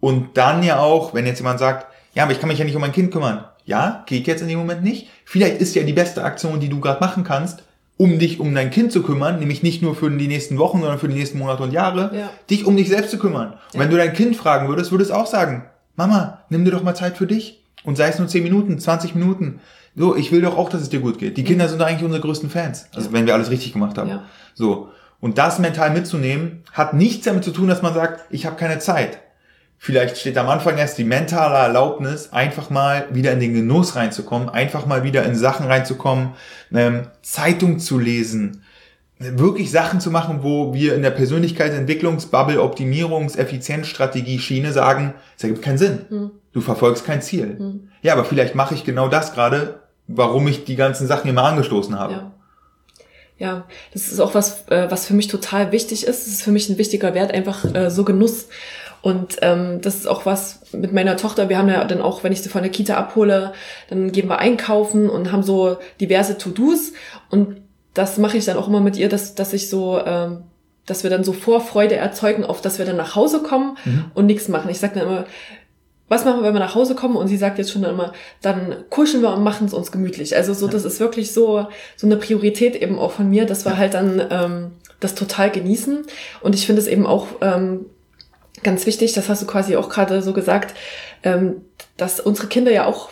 [0.00, 2.74] Und dann ja auch, wenn jetzt jemand sagt, ja, aber ich kann mich ja nicht
[2.74, 3.44] um mein Kind kümmern.
[3.64, 5.08] Ja, geht jetzt in dem Moment nicht.
[5.24, 7.64] Vielleicht ist ja die beste Aktion, die du gerade machen kannst,
[7.98, 10.98] um dich um dein Kind zu kümmern, nämlich nicht nur für die nächsten Wochen, sondern
[10.98, 12.30] für die nächsten Monate und Jahre, Ja.
[12.48, 13.48] dich um dich selbst zu kümmern.
[13.48, 13.80] Und Ja.
[13.80, 15.64] wenn du dein Kind fragen würdest, würdest du auch sagen,
[15.96, 17.62] Mama, nimm dir doch mal Zeit für dich.
[17.84, 19.60] Und sei es nur 10 Minuten, 20 Minuten.
[19.96, 21.36] So, ich will doch auch, dass es dir gut geht.
[21.36, 22.86] Die Kinder sind doch eigentlich unsere größten Fans.
[22.94, 24.08] Also wenn wir alles richtig gemacht haben.
[24.10, 24.22] Ja.
[24.54, 24.90] So.
[25.20, 28.78] Und das mental mitzunehmen, hat nichts damit zu tun, dass man sagt, ich habe keine
[28.78, 29.18] Zeit.
[29.80, 34.48] Vielleicht steht am Anfang erst die mentale Erlaubnis, einfach mal wieder in den Genuss reinzukommen,
[34.48, 36.30] einfach mal wieder in Sachen reinzukommen,
[36.72, 38.64] ähm, Zeitung zu lesen,
[39.20, 45.62] wirklich Sachen zu machen, wo wir in der Persönlichkeitsentwicklungsbubble, Optimierungs-, Effizienzstrategie Schiene sagen, es ergibt
[45.62, 46.00] keinen Sinn.
[46.08, 46.30] Hm.
[46.52, 47.80] Du verfolgst kein Ziel.
[48.02, 51.98] Ja, aber vielleicht mache ich genau das gerade, warum ich die ganzen Sachen immer angestoßen
[51.98, 52.12] habe.
[52.12, 52.32] Ja.
[53.40, 56.26] Ja, das ist auch was, äh, was für mich total wichtig ist.
[56.26, 58.48] Das ist für mich ein wichtiger Wert, einfach äh, so Genuss.
[59.08, 61.48] Und ähm, das ist auch was mit meiner Tochter.
[61.48, 63.54] Wir haben ja dann auch, wenn ich sie von der Kita abhole,
[63.88, 66.92] dann gehen wir einkaufen und haben so diverse To-Dos.
[67.30, 67.62] Und
[67.94, 70.42] das mache ich dann auch immer mit ihr, dass, dass ich so, ähm,
[70.84, 73.78] dass wir dann so Vorfreude erzeugen, auf dass wir dann nach Hause kommen
[74.12, 74.70] und nichts machen.
[74.70, 75.24] Ich sage dann immer,
[76.10, 77.16] was machen wir, wenn wir nach Hause kommen?
[77.16, 80.36] Und sie sagt jetzt schon immer, dann kuscheln wir und machen es uns gemütlich.
[80.36, 81.66] Also so, das ist wirklich so,
[81.96, 86.04] so eine Priorität eben auch von mir, dass wir halt dann ähm, das total genießen.
[86.42, 87.86] Und ich finde es eben auch ähm,
[88.62, 90.74] ganz wichtig, das hast du quasi auch gerade so gesagt,
[91.22, 91.62] ähm,
[91.96, 93.10] dass unsere Kinder ja auch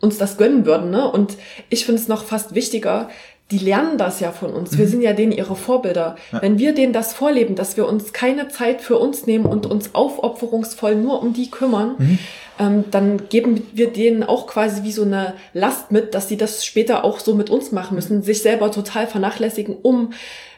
[0.00, 0.90] uns das gönnen würden.
[0.90, 1.10] Ne?
[1.10, 1.36] Und
[1.70, 3.08] ich finde es noch fast wichtiger,
[3.50, 4.76] die lernen das ja von uns.
[4.76, 6.16] Wir sind ja denen ihre Vorbilder.
[6.32, 9.94] Wenn wir denen das vorleben, dass wir uns keine Zeit für uns nehmen und uns
[9.94, 12.18] aufopferungsvoll nur um die kümmern,
[12.58, 16.64] ähm, dann geben wir denen auch quasi wie so eine Last mit, dass sie das
[16.64, 20.12] später auch so mit uns machen müssen, sich selber total vernachlässigen, um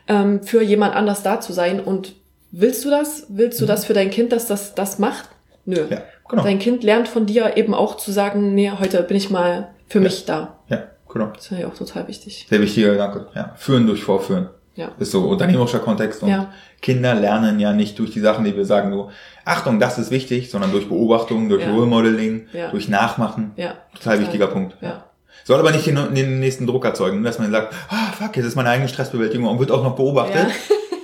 [0.07, 1.81] ähm, für jemand anders da zu sein.
[1.81, 2.15] Und
[2.51, 3.27] willst du das?
[3.29, 5.29] Willst du das für dein Kind, dass das das macht?
[5.65, 5.85] Nö.
[5.91, 6.43] Ja, genau.
[6.45, 10.01] Dein Kind lernt von dir eben auch zu sagen, nee, heute bin ich mal für
[10.01, 10.59] mich da.
[10.69, 11.27] Ja, genau.
[11.35, 12.47] Das finde ich auch total wichtig.
[12.49, 13.27] Sehr wichtiger Gedanke.
[13.35, 13.53] Ja.
[13.57, 14.49] Führen durch Vorführen.
[14.77, 14.93] Ja.
[14.99, 16.23] Ist so unternehmerischer Kontext.
[16.23, 16.53] Und Ja.
[16.81, 19.11] Kinder lernen ja nicht durch die Sachen, die wir sagen, so,
[19.45, 21.73] Achtung, das ist wichtig, sondern durch Beobachtung, durch Ja.
[21.73, 22.71] Role Modeling, Ja.
[22.71, 23.51] durch Nachmachen.
[23.57, 23.75] Ja.
[23.95, 24.77] Total wichtiger Punkt.
[24.81, 25.05] Ja.
[25.45, 28.55] Soll aber nicht den, den nächsten Druck erzeugen, dass man sagt, ah, fuck, jetzt ist
[28.55, 30.37] meine eigene Stressbewältigung und wird auch noch beobachtet.
[30.37, 30.47] Ja.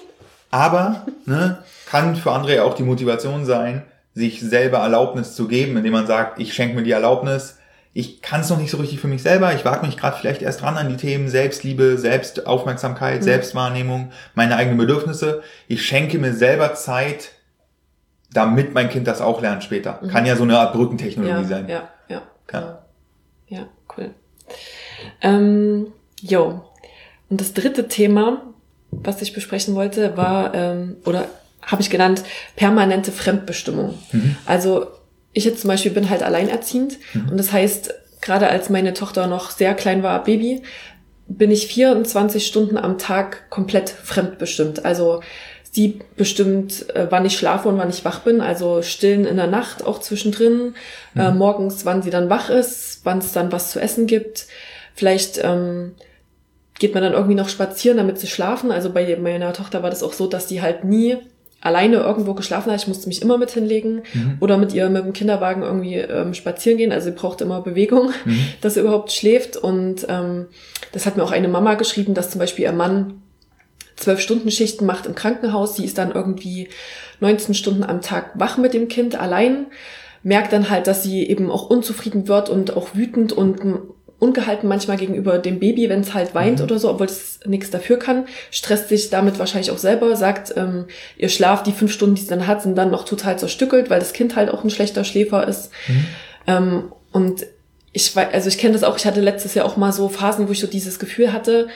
[0.54, 3.82] Aber ne, kann für andere ja auch die Motivation sein,
[4.14, 7.58] sich selber Erlaubnis zu geben, indem man sagt, ich schenke mir die Erlaubnis,
[7.92, 10.42] ich kann es noch nicht so richtig für mich selber, ich wage mich gerade vielleicht
[10.42, 13.24] erst dran an die Themen Selbstliebe, Selbstaufmerksamkeit, Mhm.
[13.24, 15.42] Selbstwahrnehmung, meine eigenen Bedürfnisse.
[15.66, 17.32] Ich schenke mir selber Zeit,
[18.32, 19.94] damit mein Kind das auch lernt später.
[20.08, 21.50] Kann ja so eine Art Brückentechnologie Mhm.
[21.50, 21.68] Ja, sein.
[21.68, 22.78] ja, ja, genau.
[23.48, 24.10] Ja, cool.
[25.20, 25.88] Ähm,
[26.20, 26.64] jo.
[27.28, 28.42] Und das dritte Thema,
[29.02, 31.26] was ich besprechen wollte, war, ähm, oder
[31.62, 32.22] habe ich genannt,
[32.56, 33.98] permanente Fremdbestimmung.
[34.46, 34.86] Also
[35.32, 36.98] ich jetzt zum Beispiel bin halt alleinerziehend
[37.30, 40.62] und das heißt, gerade als meine Tochter noch sehr klein war, Baby,
[41.26, 44.84] bin ich 24 Stunden am Tag komplett fremdbestimmt.
[44.84, 45.22] Also
[45.70, 49.46] sie bestimmt, äh, wann ich schlafe und wann ich wach bin, also stillen in der
[49.46, 50.74] Nacht auch zwischendrin,
[51.16, 54.46] äh, morgens, wann sie dann wach ist, wann es dann was zu essen gibt.
[54.94, 55.94] Vielleicht ähm,
[56.78, 58.70] geht man dann irgendwie noch spazieren, damit sie schlafen.
[58.72, 61.16] Also bei meiner Tochter war das auch so, dass die halt nie
[61.60, 62.80] alleine irgendwo geschlafen hat.
[62.80, 64.02] Ich musste mich immer mit hinlegen
[64.40, 66.92] oder mit ihr mit dem Kinderwagen irgendwie ähm, spazieren gehen.
[66.92, 68.10] Also sie braucht immer Bewegung,
[68.60, 69.56] dass sie überhaupt schläft.
[69.56, 70.46] Und ähm,
[70.92, 73.22] das hat mir auch eine Mama geschrieben, dass zum Beispiel ihr Mann
[73.96, 75.76] zwölf Stunden Schichten macht im Krankenhaus.
[75.76, 76.68] Sie ist dann irgendwie
[77.20, 79.66] 19 Stunden am Tag wach mit dem Kind allein,
[80.22, 83.60] merkt dann halt, dass sie eben auch unzufrieden wird und auch wütend und
[84.18, 87.98] ungehalten manchmal gegenüber dem Baby, wenn es halt weint oder so, obwohl es nichts dafür
[87.98, 92.22] kann, stresst sich damit wahrscheinlich auch selber, sagt, ähm, ihr Schlaf, die fünf Stunden, die
[92.22, 95.04] sie dann hat, sind dann noch total zerstückelt, weil das Kind halt auch ein schlechter
[95.04, 95.70] Schläfer ist.
[96.46, 97.46] Ähm, und
[97.92, 100.48] ich weiß, also ich kenne das auch, ich hatte letztes Jahr auch mal so Phasen,
[100.48, 101.68] wo ich so dieses Gefühl hatte,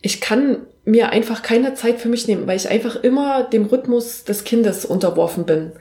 [0.00, 4.24] ich kann mir einfach keine Zeit für mich nehmen, weil ich einfach immer dem Rhythmus
[4.24, 5.72] des Kindes unterworfen bin.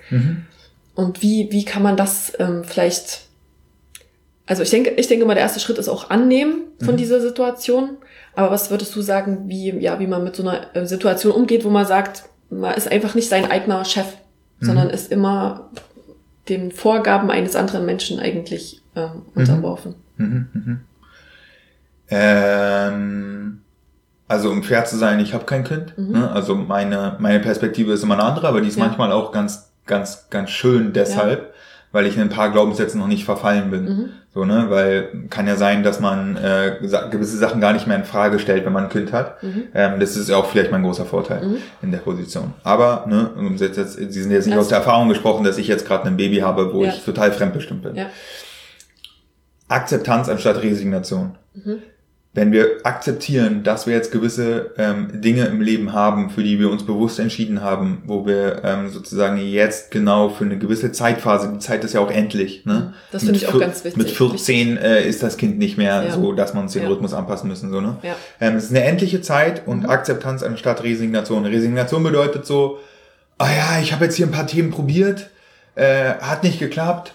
[0.95, 3.21] Und wie, wie kann man das ähm, vielleicht,
[4.47, 7.97] also ich denke, ich denke mal, der erste Schritt ist auch annehmen von dieser Situation.
[8.35, 11.63] Aber was würdest du sagen, wie, ja, wie man mit so einer äh, Situation umgeht,
[11.65, 14.07] wo man sagt, man ist einfach nicht sein eigener Chef,
[14.59, 15.69] sondern ist immer
[16.49, 19.95] den Vorgaben eines anderen Menschen eigentlich ähm, unterworfen.
[22.21, 23.61] Ähm,
[24.27, 25.97] also um fair zu sein, ich habe kein Kind.
[25.97, 26.29] Ne?
[26.31, 28.81] Also meine, meine Perspektive ist immer eine andere, aber die ist Mhm.
[28.81, 28.87] Ja.
[28.87, 31.53] manchmal auch ganz, ganz, ganz schön deshalb,
[31.91, 33.83] weil ich in ein paar Glaubenssätzen noch nicht verfallen bin.
[33.85, 34.09] Mhm.
[34.33, 34.67] So, ne?
[34.69, 36.77] Weil kann ja sein, dass man äh,
[37.11, 39.43] gewisse Sachen gar nicht mehr in Frage stellt, wenn man ein Kind hat.
[39.43, 39.63] Mhm.
[39.73, 42.53] Ähm, das ist auch vielleicht mein großer Vorteil in der Position.
[42.63, 45.85] Aber, ne, jetzt, jetzt, Sie sind jetzt nicht aus der Erfahrung gesprochen, dass ich jetzt
[45.85, 46.89] gerade ein Baby habe, wo Ja.
[46.91, 47.95] ich total fremdbestimmt bin.
[47.95, 48.05] Ja.
[49.67, 51.37] Akzeptanz anstatt Resignation.
[52.33, 56.69] Wenn wir akzeptieren, dass wir jetzt gewisse ähm, Dinge im Leben haben, für die wir
[56.71, 61.59] uns bewusst entschieden haben, wo wir ähm, sozusagen jetzt genau für eine gewisse Zeitphase, die
[61.59, 62.65] Zeit ist ja auch endlich.
[62.65, 62.93] Ne?
[63.11, 63.97] Das finde ich auch ganz wichtig.
[63.97, 66.11] Mit 14 äh, ist das Kind nicht mehr ja.
[66.11, 66.87] so, dass man uns den ja.
[66.87, 67.69] Rhythmus anpassen müssen.
[67.69, 67.97] So, ne?
[68.01, 68.15] ja.
[68.39, 69.89] ähm, es ist eine endliche Zeit und mhm.
[69.89, 71.45] Akzeptanz anstatt Resignation.
[71.45, 72.79] Resignation bedeutet so,
[73.39, 75.31] ah ja, ich habe jetzt hier ein paar Themen probiert,
[75.75, 77.13] äh, hat nicht geklappt,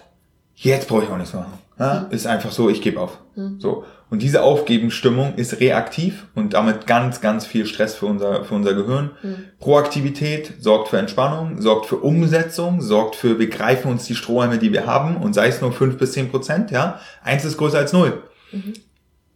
[0.53, 1.53] jetzt brauche ich auch nichts machen.
[1.79, 2.05] Ja?
[2.07, 2.13] Mhm.
[2.13, 3.17] Ist einfach so, ich gebe auf.
[3.35, 3.59] Mhm.
[3.59, 3.83] So.
[4.09, 8.73] Und diese Aufgebenstimmung ist reaktiv und damit ganz, ganz viel Stress für unser, für unser
[8.73, 9.11] Gehirn.
[9.21, 9.35] Mhm.
[9.59, 14.71] Proaktivität sorgt für Entspannung, sorgt für Umsetzung, sorgt für, wir greifen uns die Strohhalme, die
[14.71, 16.99] wir haben und sei es nur fünf bis zehn Prozent, ja.
[17.21, 18.23] Eins ist größer als null.
[18.53, 18.73] Mhm.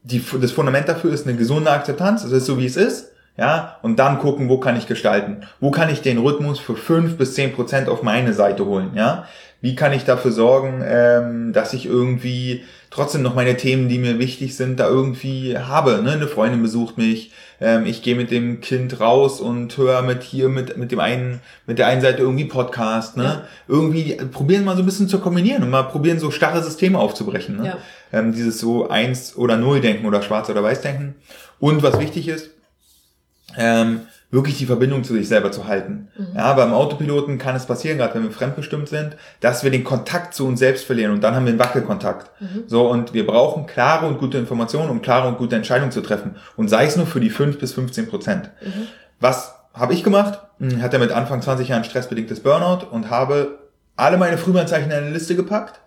[0.03, 3.11] Die, das Fundament dafür ist eine gesunde Akzeptanz, es ist so, wie es ist.
[3.37, 5.41] Ja, und dann gucken, wo kann ich gestalten?
[5.61, 8.91] Wo kann ich den Rhythmus für fünf bis zehn Prozent auf meine Seite holen?
[8.93, 9.25] Ja,
[9.61, 14.19] wie kann ich dafür sorgen, ähm, dass ich irgendwie trotzdem noch meine Themen, die mir
[14.19, 16.01] wichtig sind, da irgendwie habe.
[16.03, 16.11] Ne?
[16.11, 20.49] Eine Freundin besucht mich, ähm, ich gehe mit dem Kind raus und höre mit hier
[20.49, 23.17] mit mit dem einen mit der einen Seite irgendwie Podcast.
[23.17, 23.23] Ne?
[23.23, 23.43] Ja.
[23.67, 27.57] Irgendwie probieren mal so ein bisschen zu kombinieren und mal probieren so starre Systeme aufzubrechen.
[27.57, 27.67] Ne?
[27.67, 27.77] Ja.
[28.11, 31.15] Ähm, dieses so eins oder null denken oder schwarz oder weiß denken.
[31.59, 32.49] Und was wichtig ist,
[33.57, 34.01] ähm,
[34.31, 36.07] wirklich die Verbindung zu sich selber zu halten.
[36.17, 36.27] Mhm.
[36.35, 40.33] Ja, beim Autopiloten kann es passieren, gerade wenn wir fremdbestimmt sind, dass wir den Kontakt
[40.33, 42.31] zu uns selbst verlieren und dann haben wir einen Wackelkontakt.
[42.41, 42.63] Mhm.
[42.67, 46.37] So, und wir brauchen klare und gute Informationen, um klare und gute Entscheidungen zu treffen.
[46.55, 48.51] Und sei es nur für die 5 bis 15 Prozent.
[48.61, 48.87] Mhm.
[49.19, 50.39] Was habe ich gemacht?
[50.59, 53.59] Hm, hatte mit Anfang 20 Jahren stressbedingtes Burnout und habe
[53.97, 55.81] alle meine Frühwarnzeichen in eine Liste gepackt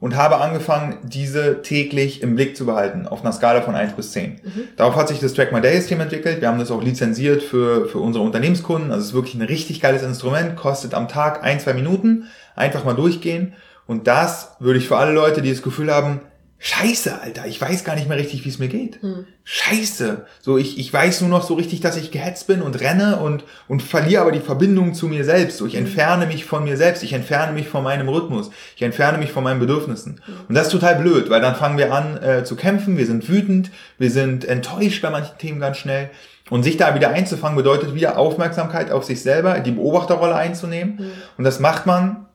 [0.00, 4.12] und habe angefangen, diese täglich im Blick zu behalten, auf einer Skala von 1 bis
[4.12, 4.32] 10.
[4.32, 4.40] Mhm.
[4.76, 6.40] Darauf hat sich das Track My Day-System entwickelt.
[6.40, 8.90] Wir haben das auch lizenziert für, für unsere Unternehmenskunden.
[8.90, 12.24] Also es ist wirklich ein richtig geiles Instrument, kostet am Tag ein, zwei Minuten.
[12.54, 13.54] Einfach mal durchgehen.
[13.86, 16.20] Und das würde ich für alle Leute, die das Gefühl haben,
[16.60, 19.00] Scheiße, Alter, ich weiß gar nicht mehr richtig, wie es mir geht.
[19.00, 19.26] Hm.
[19.44, 20.26] Scheiße.
[20.40, 23.44] So, ich, ich weiß nur noch so richtig, dass ich gehetzt bin und renne und,
[23.68, 25.58] und verliere aber die Verbindung zu mir selbst.
[25.58, 25.86] So, ich hm.
[25.86, 29.44] entferne mich von mir selbst, ich entferne mich von meinem Rhythmus, ich entferne mich von
[29.44, 30.20] meinen Bedürfnissen.
[30.24, 30.34] Hm.
[30.48, 33.28] Und das ist total blöd, weil dann fangen wir an äh, zu kämpfen, wir sind
[33.28, 36.10] wütend, wir sind enttäuscht bei manchen Themen ganz schnell.
[36.50, 40.98] Und sich da wieder einzufangen bedeutet wieder Aufmerksamkeit auf sich selber, die Beobachterrolle einzunehmen.
[40.98, 41.10] Hm.
[41.36, 42.27] Und das macht man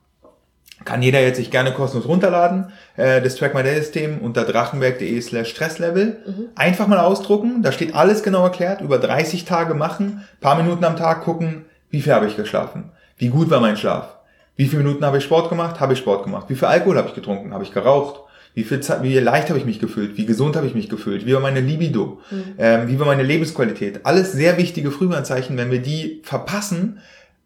[0.84, 5.20] kann jeder jetzt sich gerne kostenlos runterladen, äh, das Track My Day System unter drachenberg.de
[5.20, 6.18] slash Stresslevel.
[6.26, 6.48] Mhm.
[6.54, 10.96] Einfach mal ausdrucken, da steht alles genau erklärt, über 30 Tage machen, paar Minuten am
[10.96, 14.16] Tag gucken, wie viel habe ich geschlafen, wie gut war mein Schlaf,
[14.56, 17.08] wie viele Minuten habe ich Sport gemacht, habe ich Sport gemacht, wie viel Alkohol habe
[17.08, 18.20] ich getrunken, habe ich geraucht,
[18.54, 21.26] wie viel Zeit, wie leicht habe ich mich gefühlt, wie gesund habe ich mich gefühlt,
[21.26, 22.54] wie war meine Libido, mhm.
[22.58, 24.06] ähm, wie war meine Lebensqualität.
[24.06, 27.00] Alles sehr wichtige Frühwarnzeichen, wenn wir die verpassen,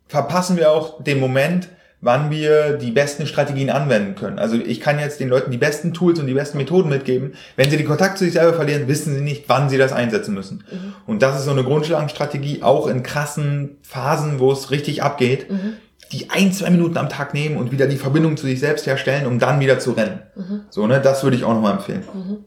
[0.06, 1.68] verpassen wir auch den Moment,
[2.00, 4.38] wann wir die besten Strategien anwenden können.
[4.38, 7.34] Also ich kann jetzt den Leuten die besten Tools und die besten Methoden mitgeben.
[7.56, 10.34] Wenn sie den Kontakt zu sich selber verlieren, wissen sie nicht, wann sie das einsetzen
[10.34, 10.64] müssen.
[10.70, 10.94] Mhm.
[11.06, 15.74] Und das ist so eine Grundschlagenstrategie, auch in krassen Phasen, wo es richtig abgeht, mhm.
[16.12, 19.26] die ein, zwei Minuten am Tag nehmen und wieder die Verbindung zu sich selbst herstellen,
[19.26, 20.20] um dann wieder zu rennen.
[20.36, 20.60] Mhm.
[20.70, 22.04] So, ne, das würde ich auch nochmal empfehlen.
[22.14, 22.44] Mhm.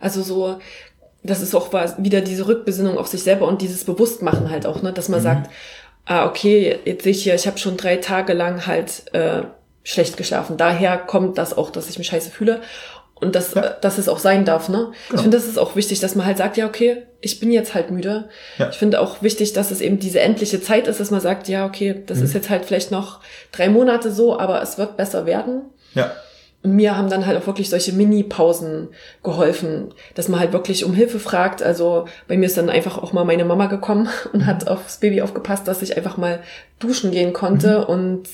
[0.00, 0.58] Also so,
[1.22, 4.92] das ist auch wieder diese Rückbesinnung auf sich selber und dieses Bewusstmachen halt auch, ne,
[4.92, 5.24] dass man mhm.
[5.24, 5.50] sagt,
[6.06, 9.42] ah, okay, jetzt sehe ich hier, ich habe schon drei Tage lang halt äh,
[9.84, 10.56] schlecht geschlafen.
[10.56, 12.62] Daher kommt das auch, dass ich mich scheiße fühle.
[13.18, 13.70] Und dass, ja.
[13.70, 14.76] dass es auch sein darf, ne?
[14.76, 14.92] Genau.
[15.14, 17.72] Ich finde, das ist auch wichtig, dass man halt sagt, ja, okay, ich bin jetzt
[17.72, 18.28] halt müde.
[18.58, 18.68] Ja.
[18.68, 21.64] Ich finde auch wichtig, dass es eben diese endliche Zeit ist, dass man sagt, ja,
[21.64, 22.24] okay, das mhm.
[22.24, 23.20] ist jetzt halt vielleicht noch
[23.52, 25.62] drei Monate so, aber es wird besser werden.
[25.94, 26.12] Ja.
[26.66, 28.88] Und mir haben dann halt auch wirklich solche Mini-Pausen
[29.22, 31.62] geholfen, dass man halt wirklich um Hilfe fragt.
[31.62, 34.46] Also bei mir ist dann einfach auch mal meine Mama gekommen und mhm.
[34.46, 36.40] hat aufs Baby aufgepasst, dass ich einfach mal
[36.80, 37.84] duschen gehen konnte mhm.
[37.84, 38.28] und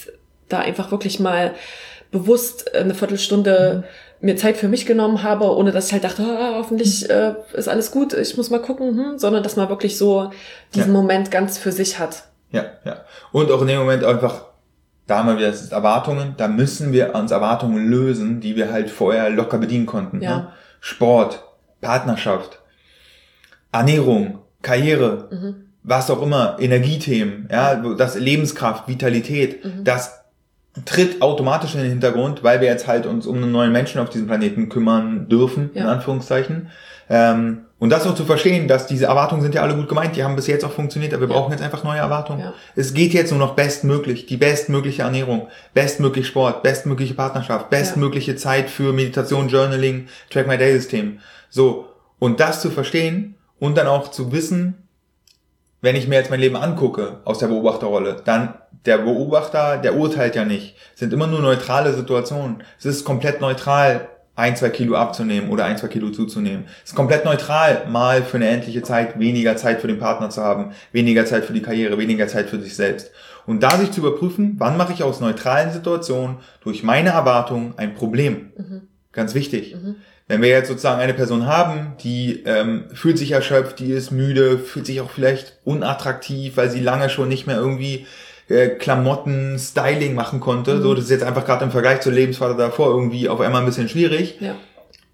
[0.48, 1.52] da einfach wirklich mal
[2.10, 3.84] bewusst eine Viertelstunde
[4.20, 4.26] mhm.
[4.26, 7.10] mir Zeit für mich genommen habe, ohne dass ich halt dachte, ah, hoffentlich mhm.
[7.10, 10.30] äh, ist alles gut, ich muss mal gucken, hm, sondern dass man wirklich so
[10.74, 10.98] diesen ja.
[10.98, 12.24] Moment ganz für sich hat.
[12.50, 13.04] Ja, ja.
[13.30, 14.51] Und auch in dem Moment einfach
[15.06, 18.90] da haben wir wieder das Erwartungen, da müssen wir uns Erwartungen lösen, die wir halt
[18.90, 20.22] vorher locker bedienen konnten.
[20.22, 20.36] Ja.
[20.36, 20.48] Ne?
[20.80, 21.44] Sport,
[21.80, 22.60] Partnerschaft,
[23.72, 25.54] Ernährung, Karriere, mhm.
[25.82, 29.84] was auch immer, Energiethemen, ja, das Lebenskraft, Vitalität, mhm.
[29.84, 30.22] das
[30.84, 34.08] tritt automatisch in den Hintergrund, weil wir jetzt halt uns um einen neuen Menschen auf
[34.08, 35.82] diesem Planeten kümmern dürfen, ja.
[35.82, 36.68] in Anführungszeichen.
[37.08, 40.22] Ähm, und das auch zu verstehen, dass diese Erwartungen sind ja alle gut gemeint, die
[40.22, 41.40] haben bis jetzt auch funktioniert, aber wir ja.
[41.40, 42.40] brauchen jetzt einfach neue Erwartungen.
[42.40, 42.54] Ja.
[42.76, 48.36] Es geht jetzt nur noch bestmöglich, die bestmögliche Ernährung, bestmöglich Sport, bestmögliche Partnerschaft, bestmögliche ja.
[48.36, 51.18] Zeit für Meditation, Journaling, Track My Day System.
[51.50, 51.88] So.
[52.20, 54.88] Und das zu verstehen und dann auch zu wissen,
[55.80, 58.54] wenn ich mir jetzt mein Leben angucke aus der Beobachterrolle, dann
[58.86, 60.76] der Beobachter, der urteilt ja nicht.
[60.94, 62.62] Es sind immer nur neutrale Situationen.
[62.78, 66.64] Es ist komplett neutral, ein, zwei Kilo abzunehmen oder ein, zwei Kilo zuzunehmen.
[66.84, 70.42] Es ist komplett neutral, mal für eine endliche Zeit weniger Zeit für den Partner zu
[70.42, 73.10] haben, weniger Zeit für die Karriere, weniger Zeit für sich selbst.
[73.46, 77.94] Und da sich zu überprüfen, wann mache ich aus neutralen Situationen durch meine Erwartungen ein
[77.94, 78.52] Problem.
[78.56, 78.82] Mhm.
[79.12, 79.74] Ganz wichtig.
[79.74, 79.96] Mhm.
[80.28, 84.58] Wenn wir jetzt sozusagen eine Person haben, die ähm, fühlt sich erschöpft, die ist müde,
[84.58, 88.06] fühlt sich auch vielleicht unattraktiv, weil sie lange schon nicht mehr irgendwie
[88.48, 90.76] äh, Klamotten, Styling machen konnte.
[90.76, 90.82] Mhm.
[90.82, 93.66] So, das ist jetzt einfach gerade im Vergleich zur Lebensphase davor irgendwie auf einmal ein
[93.66, 94.36] bisschen schwierig.
[94.40, 94.56] Ja.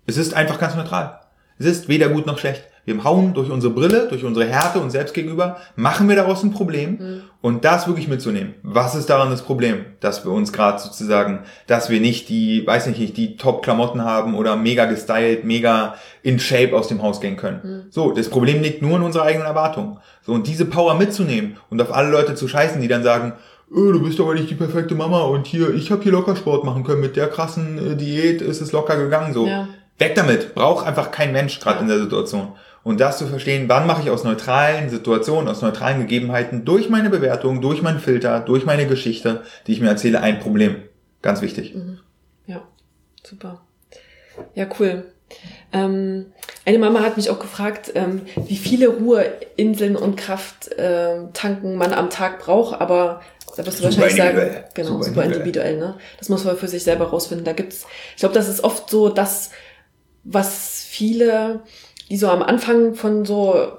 [0.06, 1.20] Es ist einfach ganz neutral.
[1.58, 2.64] Es ist weder gut noch schlecht.
[2.88, 6.52] Wir hauen durch unsere Brille, durch unsere Härte uns selbst gegenüber, machen wir daraus ein
[6.52, 7.22] Problem mhm.
[7.42, 8.54] und das wirklich mitzunehmen.
[8.62, 9.84] Was ist daran das Problem?
[10.00, 14.56] Dass wir uns gerade sozusagen, dass wir nicht die, weiß nicht, die Top-Klamotten haben oder
[14.56, 17.60] mega gestylt, mega in Shape aus dem Haus gehen können.
[17.62, 17.82] Mhm.
[17.90, 19.98] So, das Problem liegt nur in unserer eigenen Erwartung.
[20.22, 23.34] So, und diese Power mitzunehmen und auf alle Leute zu scheißen, die dann sagen,
[23.70, 26.64] öh, du bist aber nicht die perfekte Mama und hier, ich habe hier locker Sport
[26.64, 29.34] machen können, mit der krassen äh, Diät ist es locker gegangen.
[29.34, 29.68] So, ja.
[29.98, 30.54] Weg damit.
[30.54, 31.82] Braucht einfach kein Mensch gerade ja.
[31.82, 32.52] in der Situation.
[32.84, 37.10] Und das zu verstehen, wann mache ich aus neutralen Situationen, aus neutralen Gegebenheiten durch meine
[37.10, 40.76] Bewertung, durch meinen Filter, durch meine Geschichte, die ich mir erzähle, ein Problem.
[41.20, 41.74] Ganz wichtig.
[41.74, 41.98] Mhm.
[42.46, 42.62] Ja,
[43.22, 43.60] super.
[44.54, 45.04] Ja, cool.
[45.72, 46.26] Ähm,
[46.64, 52.38] eine Mama hat mich auch gefragt, ähm, wie viele Ruheinseln und Krafttanken man am Tag
[52.38, 53.20] braucht, aber
[53.56, 55.72] da wirst du super wahrscheinlich sagen, genau, super, super individuell.
[55.72, 55.98] individuell, ne?
[56.18, 57.44] Das muss man für sich selber rausfinden.
[57.44, 59.50] Da gibt's, ich glaube, das ist oft so das,
[60.30, 61.62] was viele
[62.10, 63.72] die so am Anfang von so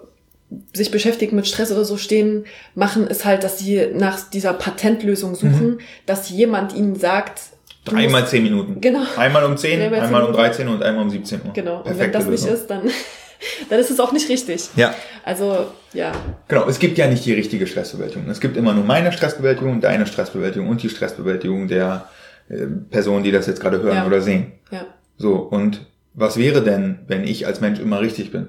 [0.73, 5.35] sich beschäftigen mit Stress oder so stehen, machen, ist halt, dass sie nach dieser Patentlösung
[5.35, 5.79] suchen, mhm.
[6.05, 7.41] dass jemand ihnen sagt,
[7.85, 8.81] Dreimal zehn Minuten.
[8.81, 9.01] Genau.
[9.15, 11.53] Einmal um zehn, einmal, einmal um 13 und einmal um 17 Uhr.
[11.53, 11.79] Genau.
[11.79, 12.49] Perfekte und wenn das Lösung.
[12.51, 12.81] nicht ist, dann,
[13.69, 14.69] dann ist es auch nicht richtig.
[14.75, 14.93] Ja.
[15.23, 16.11] Also, ja.
[16.47, 18.29] Genau, es gibt ja nicht die richtige Stressbewältigung.
[18.29, 22.09] Es gibt immer nur meine Stressbewältigung, deine Stressbewältigung und die Stressbewältigung der
[22.49, 24.05] äh, Personen, die das jetzt gerade hören ja.
[24.05, 24.51] oder sehen.
[24.71, 24.85] Ja.
[25.17, 28.47] So, und was wäre denn, wenn ich als Mensch immer richtig bin?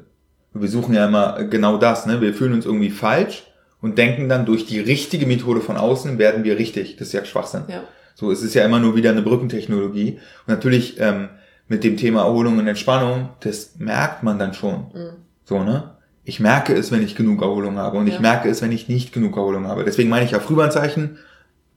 [0.53, 2.21] Wir suchen ja immer genau das, ne?
[2.21, 3.45] Wir fühlen uns irgendwie falsch
[3.81, 6.97] und denken dann, durch die richtige Methode von außen werden wir richtig.
[6.97, 7.63] Das ist ja Schwachsinn.
[7.69, 7.85] Ja.
[8.15, 10.19] So, es ist ja immer nur wieder eine Brückentechnologie.
[10.47, 11.29] Und natürlich ähm,
[11.69, 14.91] mit dem Thema Erholung und Entspannung, das merkt man dann schon.
[14.93, 15.11] Mhm.
[15.45, 15.95] So, ne?
[16.25, 18.15] Ich merke es, wenn ich genug Erholung habe und ja.
[18.15, 19.85] ich merke es, wenn ich nicht genug Erholung habe.
[19.85, 21.19] Deswegen meine ich ja Frühwarnzeichen,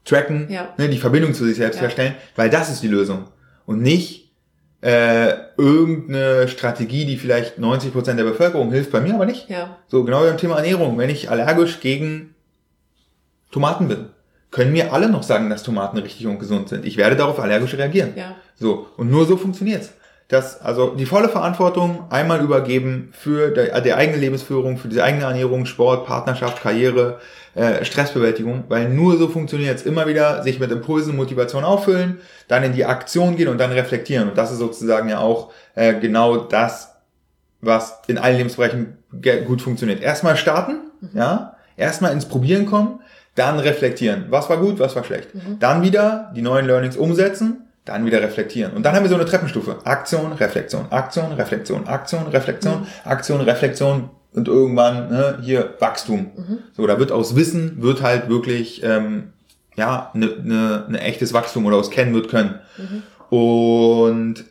[0.03, 0.73] tracken, ja.
[0.77, 3.25] ne, die Verbindung zu sich selbst herstellen, weil das ist die Lösung.
[3.65, 4.22] Und nicht
[4.83, 9.49] äh, irgendeine Strategie, die vielleicht 90 Prozent der Bevölkerung hilft, bei mir aber nicht.
[9.49, 9.77] Ja.
[9.87, 10.97] So, genau beim Thema Ernährung.
[10.97, 12.35] Wenn ich allergisch gegen
[13.51, 14.07] Tomaten bin,
[14.51, 16.85] können mir alle noch sagen, dass Tomaten richtig und gesund sind.
[16.85, 18.11] Ich werde darauf allergisch reagieren.
[18.17, 18.35] Ja.
[18.55, 19.93] So, und nur so funktioniert's
[20.33, 25.25] dass also die volle Verantwortung einmal übergeben für die, die eigene Lebensführung, für die eigene
[25.25, 27.19] Ernährung, Sport, Partnerschaft, Karriere,
[27.53, 32.63] äh, Stressbewältigung, weil nur so funktioniert es immer wieder, sich mit Impulsen, Motivation auffüllen, dann
[32.63, 34.29] in die Aktion gehen und dann reflektieren.
[34.29, 36.95] Und das ist sozusagen ja auch äh, genau das,
[37.61, 38.97] was in allen Lebensbereichen
[39.45, 40.01] gut funktioniert.
[40.01, 41.09] Erstmal starten, mhm.
[41.13, 43.01] ja, erstmal ins Probieren kommen,
[43.35, 44.25] dann reflektieren.
[44.29, 45.35] Was war gut, was war schlecht.
[45.35, 45.59] Mhm.
[45.59, 48.73] Dann wieder die neuen Learnings umsetzen, dann wieder reflektieren.
[48.73, 49.77] Und dann haben wir so eine Treppenstufe.
[49.83, 52.87] Aktion, Reflexion, Aktion, Reflexion, Aktion, Reflexion, mhm.
[53.03, 56.31] Aktion, Reflexion und irgendwann ne, hier Wachstum.
[56.35, 56.59] Mhm.
[56.75, 59.33] So, da wird aus Wissen wird halt wirklich ähm,
[59.75, 62.59] ja eine ne, ne echtes Wachstum oder aus Kennen wird können.
[62.77, 63.37] Mhm.
[63.37, 64.45] Und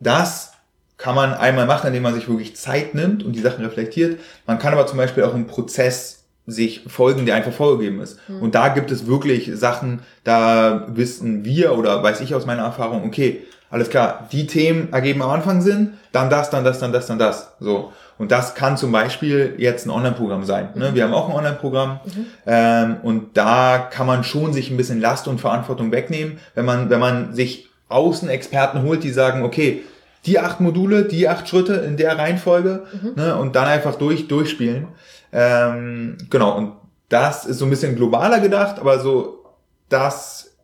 [0.00, 0.52] das
[0.98, 4.20] kann man einmal machen, indem man sich wirklich Zeit nimmt und die Sachen reflektiert.
[4.46, 6.17] Man kann aber zum Beispiel auch einen Prozess
[6.48, 8.18] sich folgen, der einfach vorgegeben ist.
[8.28, 8.42] Mhm.
[8.42, 13.04] Und da gibt es wirklich Sachen, da wissen wir oder weiß ich aus meiner Erfahrung,
[13.04, 17.06] okay, alles klar, die Themen ergeben am Anfang Sinn, dann das, dann das, dann das,
[17.06, 17.52] dann das.
[17.60, 17.92] So.
[18.16, 20.70] Und das kann zum Beispiel jetzt ein Online-Programm sein.
[20.74, 20.90] Ne?
[20.90, 20.94] Mhm.
[20.94, 22.26] Wir haben auch ein Online-Programm mhm.
[22.46, 26.88] ähm, und da kann man schon sich ein bisschen Last und Verantwortung wegnehmen, wenn man,
[26.88, 29.82] wenn man sich Außenexperten holt, die sagen, okay,
[30.26, 33.12] die acht Module, die acht Schritte in der Reihenfolge mhm.
[33.16, 34.88] ne, und dann einfach durch, durchspielen.
[35.32, 36.72] Ähm, genau, und
[37.08, 39.44] das ist so ein bisschen globaler gedacht, aber so,
[39.88, 40.56] das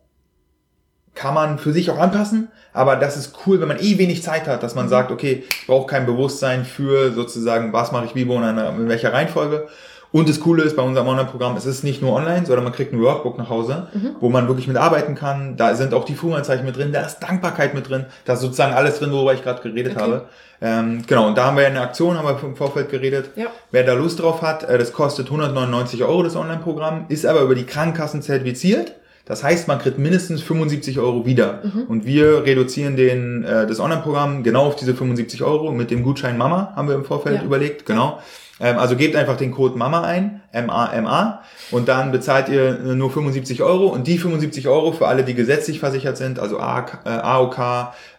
[1.15, 2.49] kann man für sich auch anpassen.
[2.73, 4.89] Aber das ist cool, wenn man eh wenig Zeit hat, dass man mhm.
[4.89, 8.89] sagt, okay, ich brauche kein Bewusstsein für sozusagen, was mache ich wie, wo, einer, in
[8.89, 9.67] welcher Reihenfolge.
[10.15, 12.93] Und das Coole ist bei unserem Online-Programm, es ist nicht nur online, sondern man kriegt
[12.93, 14.15] ein Workbook nach Hause, mhm.
[14.21, 15.57] wo man wirklich mitarbeiten kann.
[15.57, 18.73] Da sind auch die Fuhranzeichen mit drin, da ist Dankbarkeit mit drin, da ist sozusagen
[18.73, 20.01] alles drin, worüber ich gerade geredet okay.
[20.01, 20.25] habe.
[20.61, 23.31] Ähm, genau, und da haben wir eine Aktion, haben wir im Vorfeld geredet.
[23.35, 23.47] Ja.
[23.71, 27.55] Wer da Lust drauf hat, äh, das kostet 199 Euro, das Online-Programm, ist aber über
[27.55, 28.93] die Krankenkassen zertifiziert.
[29.25, 31.59] Das heißt, man kriegt mindestens 75 Euro wieder.
[31.61, 31.81] Mhm.
[31.89, 36.37] Und wir reduzieren den, äh, das Online-Programm genau auf diese 75 Euro mit dem Gutschein
[36.37, 37.43] Mama, haben wir im Vorfeld ja.
[37.43, 38.19] überlegt, genau.
[38.59, 41.41] Ähm, also gebt einfach den Code MAMA ein, M-A-M-A,
[41.71, 45.79] und dann bezahlt ihr nur 75 Euro und die 75 Euro für alle, die gesetzlich
[45.79, 47.57] versichert sind, also AOK,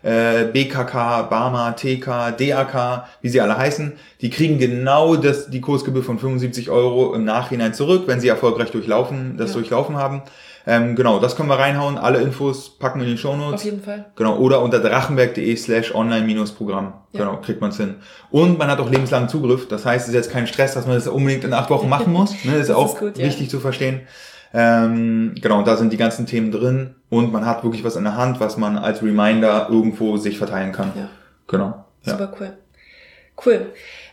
[0.02, 6.04] äh, BKK, BAMA, TK, DAK, wie sie alle heißen, die kriegen genau das, die Kursgebühr
[6.04, 9.60] von 75 Euro im Nachhinein zurück, wenn sie erfolgreich durchlaufen, das ja.
[9.60, 10.22] durchlaufen haben.
[10.68, 11.96] Ähm, genau, das können wir reinhauen.
[11.96, 13.60] Alle Infos packen wir in die Show Notes.
[13.60, 14.06] Auf jeden Fall.
[14.16, 16.92] Genau, oder unter drachenberg.de slash online-programm.
[17.12, 17.20] Ja.
[17.20, 17.96] Genau, kriegt man es hin.
[18.30, 19.68] Und man hat auch lebenslangen Zugriff.
[19.68, 22.12] Das heißt, es ist jetzt kein Stress, dass man das unbedingt in acht Wochen machen
[22.12, 22.34] muss.
[22.44, 23.50] Ne, das ist auch ist gut, wichtig ja.
[23.50, 24.02] zu verstehen.
[24.52, 28.16] Ähm, genau, da sind die ganzen Themen drin und man hat wirklich was in der
[28.16, 30.92] Hand, was man als Reminder irgendwo sich verteilen kann.
[30.96, 31.08] Ja.
[31.46, 31.84] Genau.
[32.04, 32.12] Ja.
[32.12, 32.52] Super cool.
[33.44, 33.66] Cool.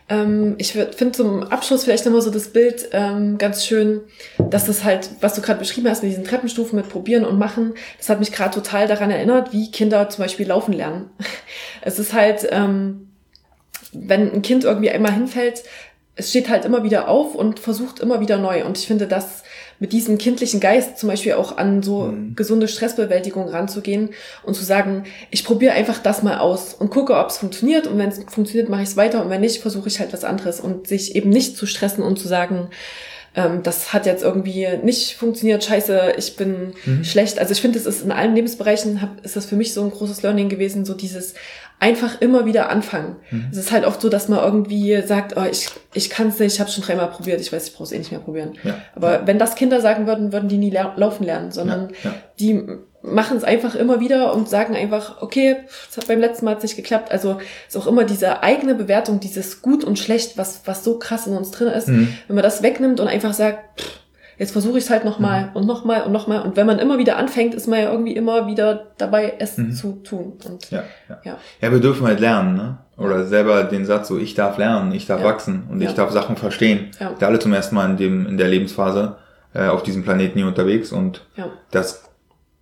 [0.08, 4.02] Ähm, ich finde zum Abschluss vielleicht nochmal so das Bild ähm, ganz schön,
[4.50, 7.74] dass das halt, was du gerade beschrieben hast mit diesen Treppenstufen mit Probieren und Machen,
[7.98, 11.10] das hat mich gerade total daran erinnert, wie Kinder zum Beispiel laufen lernen.
[11.86, 13.08] Es ist halt, ähm,
[13.92, 15.64] wenn ein Kind irgendwie einmal hinfällt,
[16.16, 18.64] es steht halt immer wieder auf und versucht immer wieder neu.
[18.64, 19.42] Und ich finde, das
[19.84, 22.34] mit diesem kindlichen Geist zum Beispiel auch an so mhm.
[22.34, 27.28] gesunde Stressbewältigung ranzugehen und zu sagen, ich probiere einfach das mal aus und gucke, ob
[27.28, 30.00] es funktioniert und wenn es funktioniert, mache ich es weiter und wenn nicht, versuche ich
[30.00, 32.70] halt was anderes und sich eben nicht zu stressen und zu sagen,
[33.34, 37.04] ähm, das hat jetzt irgendwie nicht funktioniert, scheiße, ich bin mhm.
[37.04, 37.38] schlecht.
[37.38, 39.90] Also ich finde, es ist in allen Lebensbereichen, hab, ist das für mich so ein
[39.90, 41.34] großes Learning gewesen, so dieses
[41.80, 43.16] einfach immer wieder anfangen.
[43.30, 43.48] Mhm.
[43.50, 46.54] Es ist halt oft so, dass man irgendwie sagt, oh, ich, ich kann es nicht,
[46.54, 48.54] ich habe schon dreimal probiert, ich weiß, ich brauche es eh nicht mehr probieren.
[48.62, 48.78] Ja.
[48.94, 49.26] Aber ja.
[49.26, 52.14] wenn das Kinder sagen würden, würden die nie laufen lernen, sondern ja.
[52.38, 52.64] die
[53.02, 55.56] machen es einfach immer wieder und sagen einfach, okay,
[55.90, 57.12] es hat beim letzten Mal hat's nicht geklappt.
[57.12, 61.26] Also ist auch immer diese eigene Bewertung, dieses gut und schlecht, was, was so krass
[61.26, 61.88] in uns drin ist.
[61.88, 62.16] Mhm.
[62.28, 64.03] Wenn man das wegnimmt und einfach sagt, pff,
[64.38, 65.56] jetzt versuche ich es halt nochmal mhm.
[65.56, 66.42] und nochmal und nochmal.
[66.42, 69.72] Und wenn man immer wieder anfängt, ist man ja irgendwie immer wieder dabei, es mhm.
[69.72, 70.34] zu tun.
[70.44, 71.20] Und, ja, ja.
[71.24, 71.36] ja.
[71.60, 72.78] ja, wir dürfen halt lernen, ne?
[72.96, 75.26] Oder selber den Satz so, ich darf lernen, ich darf ja.
[75.26, 76.90] wachsen und ich darf Sachen verstehen.
[77.00, 77.12] Ja.
[77.18, 79.16] Wir alle zum ersten Mal in dem, in der Lebensphase
[79.52, 81.26] äh, auf diesem Planeten hier unterwegs und
[81.72, 82.04] das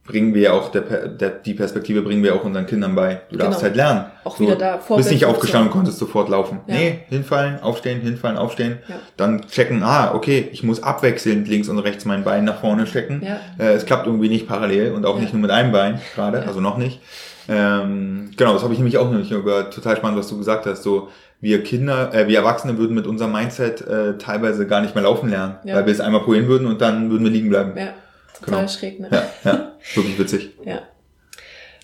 [0.04, 3.22] bringen wir auch, der, der, die Perspektive bringen wir auch unseren Kindern bei.
[3.30, 3.62] Du darfst genau.
[3.62, 4.04] halt lernen.
[4.24, 6.60] Auch wieder da Du bist nicht aufgestanden und konntest sofort laufen.
[6.66, 6.74] Ja.
[6.74, 8.78] Nee, hinfallen, aufstehen, hinfallen, aufstehen.
[8.88, 8.96] Ja.
[9.16, 13.22] Dann checken, ah, okay, ich muss abwechselnd links und rechts mein Bein nach vorne stecken.
[13.24, 13.38] Ja.
[13.64, 16.60] Äh, es klappt irgendwie nicht parallel und auch nicht nur mit einem Bein gerade, also
[16.60, 17.00] noch nicht.
[17.48, 20.82] Ähm, genau, das habe ich nämlich auch nämlich über total spannend, was du gesagt hast.
[20.82, 21.08] So,
[21.40, 25.30] wir Kinder, äh, wir Erwachsene würden mit unserem Mindset äh, teilweise gar nicht mehr laufen
[25.30, 27.72] lernen, weil wir es einmal probieren würden und dann würden wir liegen bleiben.
[27.76, 27.94] Ja.
[28.42, 28.68] Total genau.
[28.72, 29.08] schräg, ne?
[29.10, 30.50] Ja, ja, wirklich witzig.
[30.64, 30.82] ja.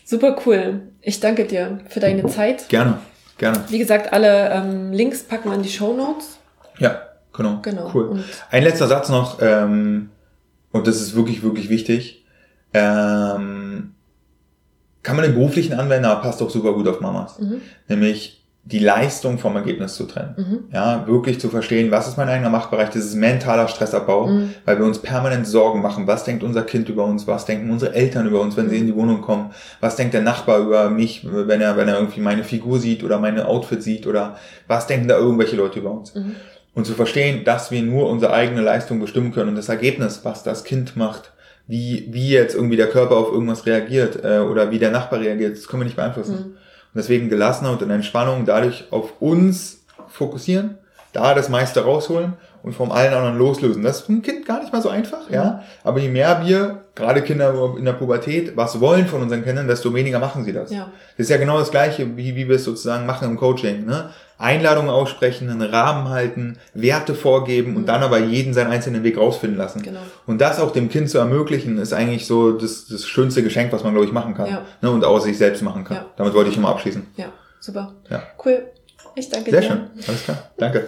[0.04, 0.82] Super cool.
[1.02, 2.68] Ich danke dir für deine Zeit.
[2.68, 2.98] Gerne,
[3.36, 3.64] gerne.
[3.68, 6.38] Wie gesagt, alle ähm, Links packen wir in die Show Notes.
[6.78, 7.02] Ja,
[7.32, 7.60] genau.
[7.62, 7.90] Genau.
[7.92, 8.08] Cool.
[8.08, 10.10] Und Ein letzter Satz noch, ähm,
[10.72, 12.24] und das ist wirklich, wirklich wichtig.
[12.74, 13.94] Ähm,
[15.02, 17.38] kann man den beruflichen anwenden, aber passt auch super gut auf Mamas.
[17.38, 17.62] Mhm.
[17.88, 18.37] Nämlich,
[18.70, 20.34] die Leistung vom Ergebnis zu trennen.
[20.36, 20.74] Mhm.
[20.74, 24.50] Ja, wirklich zu verstehen, was ist mein eigener Machtbereich, das ist mentaler Stressabbau, mhm.
[24.66, 27.94] weil wir uns permanent Sorgen machen, was denkt unser Kind über uns, was denken unsere
[27.94, 31.26] Eltern über uns, wenn sie in die Wohnung kommen, was denkt der Nachbar über mich,
[31.30, 35.08] wenn er, wenn er irgendwie meine Figur sieht oder meine Outfit sieht oder was denken
[35.08, 36.14] da irgendwelche Leute über uns.
[36.14, 36.36] Mhm.
[36.74, 40.42] Und zu verstehen, dass wir nur unsere eigene Leistung bestimmen können und das Ergebnis, was
[40.42, 41.32] das Kind macht,
[41.66, 45.56] wie, wie jetzt irgendwie der Körper auf irgendwas reagiert äh, oder wie der Nachbar reagiert,
[45.56, 46.56] das können wir nicht beeinflussen.
[46.98, 50.78] Deswegen gelassener und in Entspannung dadurch auf uns fokussieren,
[51.12, 52.32] da das meiste rausholen
[52.68, 53.82] und vom allen anderen loslösen.
[53.82, 55.62] Das ist für ein Kind gar nicht mal so einfach, ja.
[55.84, 59.94] Aber je mehr wir, gerade Kinder in der Pubertät, was wollen von unseren Kindern, desto
[59.94, 60.70] weniger machen sie das.
[60.70, 60.90] Ja.
[61.16, 64.10] Das ist ja genau das Gleiche, wie, wie wir es sozusagen machen im Coaching, ne?
[64.36, 67.86] Einladungen aussprechen, einen Rahmen halten, Werte vorgeben und mhm.
[67.86, 69.82] dann aber jeden seinen einzelnen Weg rausfinden lassen.
[69.82, 69.98] Genau.
[70.26, 73.82] Und das auch dem Kind zu ermöglichen, ist eigentlich so das, das schönste Geschenk, was
[73.82, 74.48] man, glaube ich, machen kann.
[74.48, 74.62] Ja.
[74.80, 75.96] Ne, und auch sich selbst machen kann.
[75.96, 76.06] Ja.
[76.16, 77.06] Damit wollte ich immer abschließen.
[77.16, 77.94] Ja, super.
[78.10, 78.22] Ja.
[78.44, 78.62] Cool.
[79.16, 79.66] Ich danke Sehr dir.
[79.66, 79.90] Sehr schön.
[80.06, 80.38] Alles klar.
[80.56, 80.86] Danke.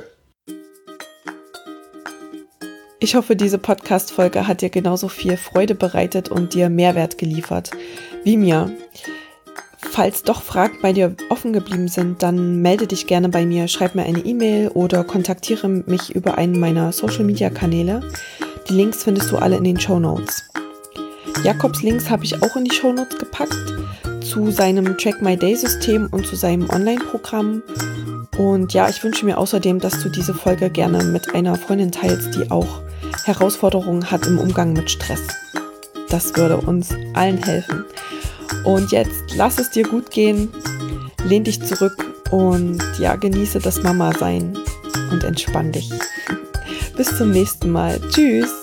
[3.02, 7.70] Ich hoffe, diese Podcast-Folge hat dir genauso viel Freude bereitet und dir Mehrwert geliefert
[8.24, 8.70] wie mir.
[9.78, 13.94] Falls doch Fragen bei dir offen geblieben sind, dann melde dich gerne bei mir, schreib
[13.94, 18.02] mir eine E-Mail oder kontaktiere mich über einen meiner Social-Media-Kanäle.
[18.68, 20.44] Die Links findest du alle in den Show Notes.
[21.42, 23.56] Jakobs Links habe ich auch in die Show Notes gepackt
[24.22, 27.62] zu seinem Track My Day System und zu seinem Online-Programm.
[28.38, 32.34] Und ja, ich wünsche mir außerdem, dass du diese Folge gerne mit einer Freundin teilst,
[32.34, 32.82] die auch
[33.24, 35.22] Herausforderungen hat im Umgang mit Stress.
[36.08, 37.84] Das würde uns allen helfen.
[38.64, 40.48] Und jetzt lass es dir gut gehen,
[41.24, 41.96] lehn dich zurück
[42.30, 44.58] und ja, genieße das Mama-Sein
[45.10, 45.90] und entspann dich.
[46.96, 48.00] Bis zum nächsten Mal.
[48.10, 48.59] Tschüss.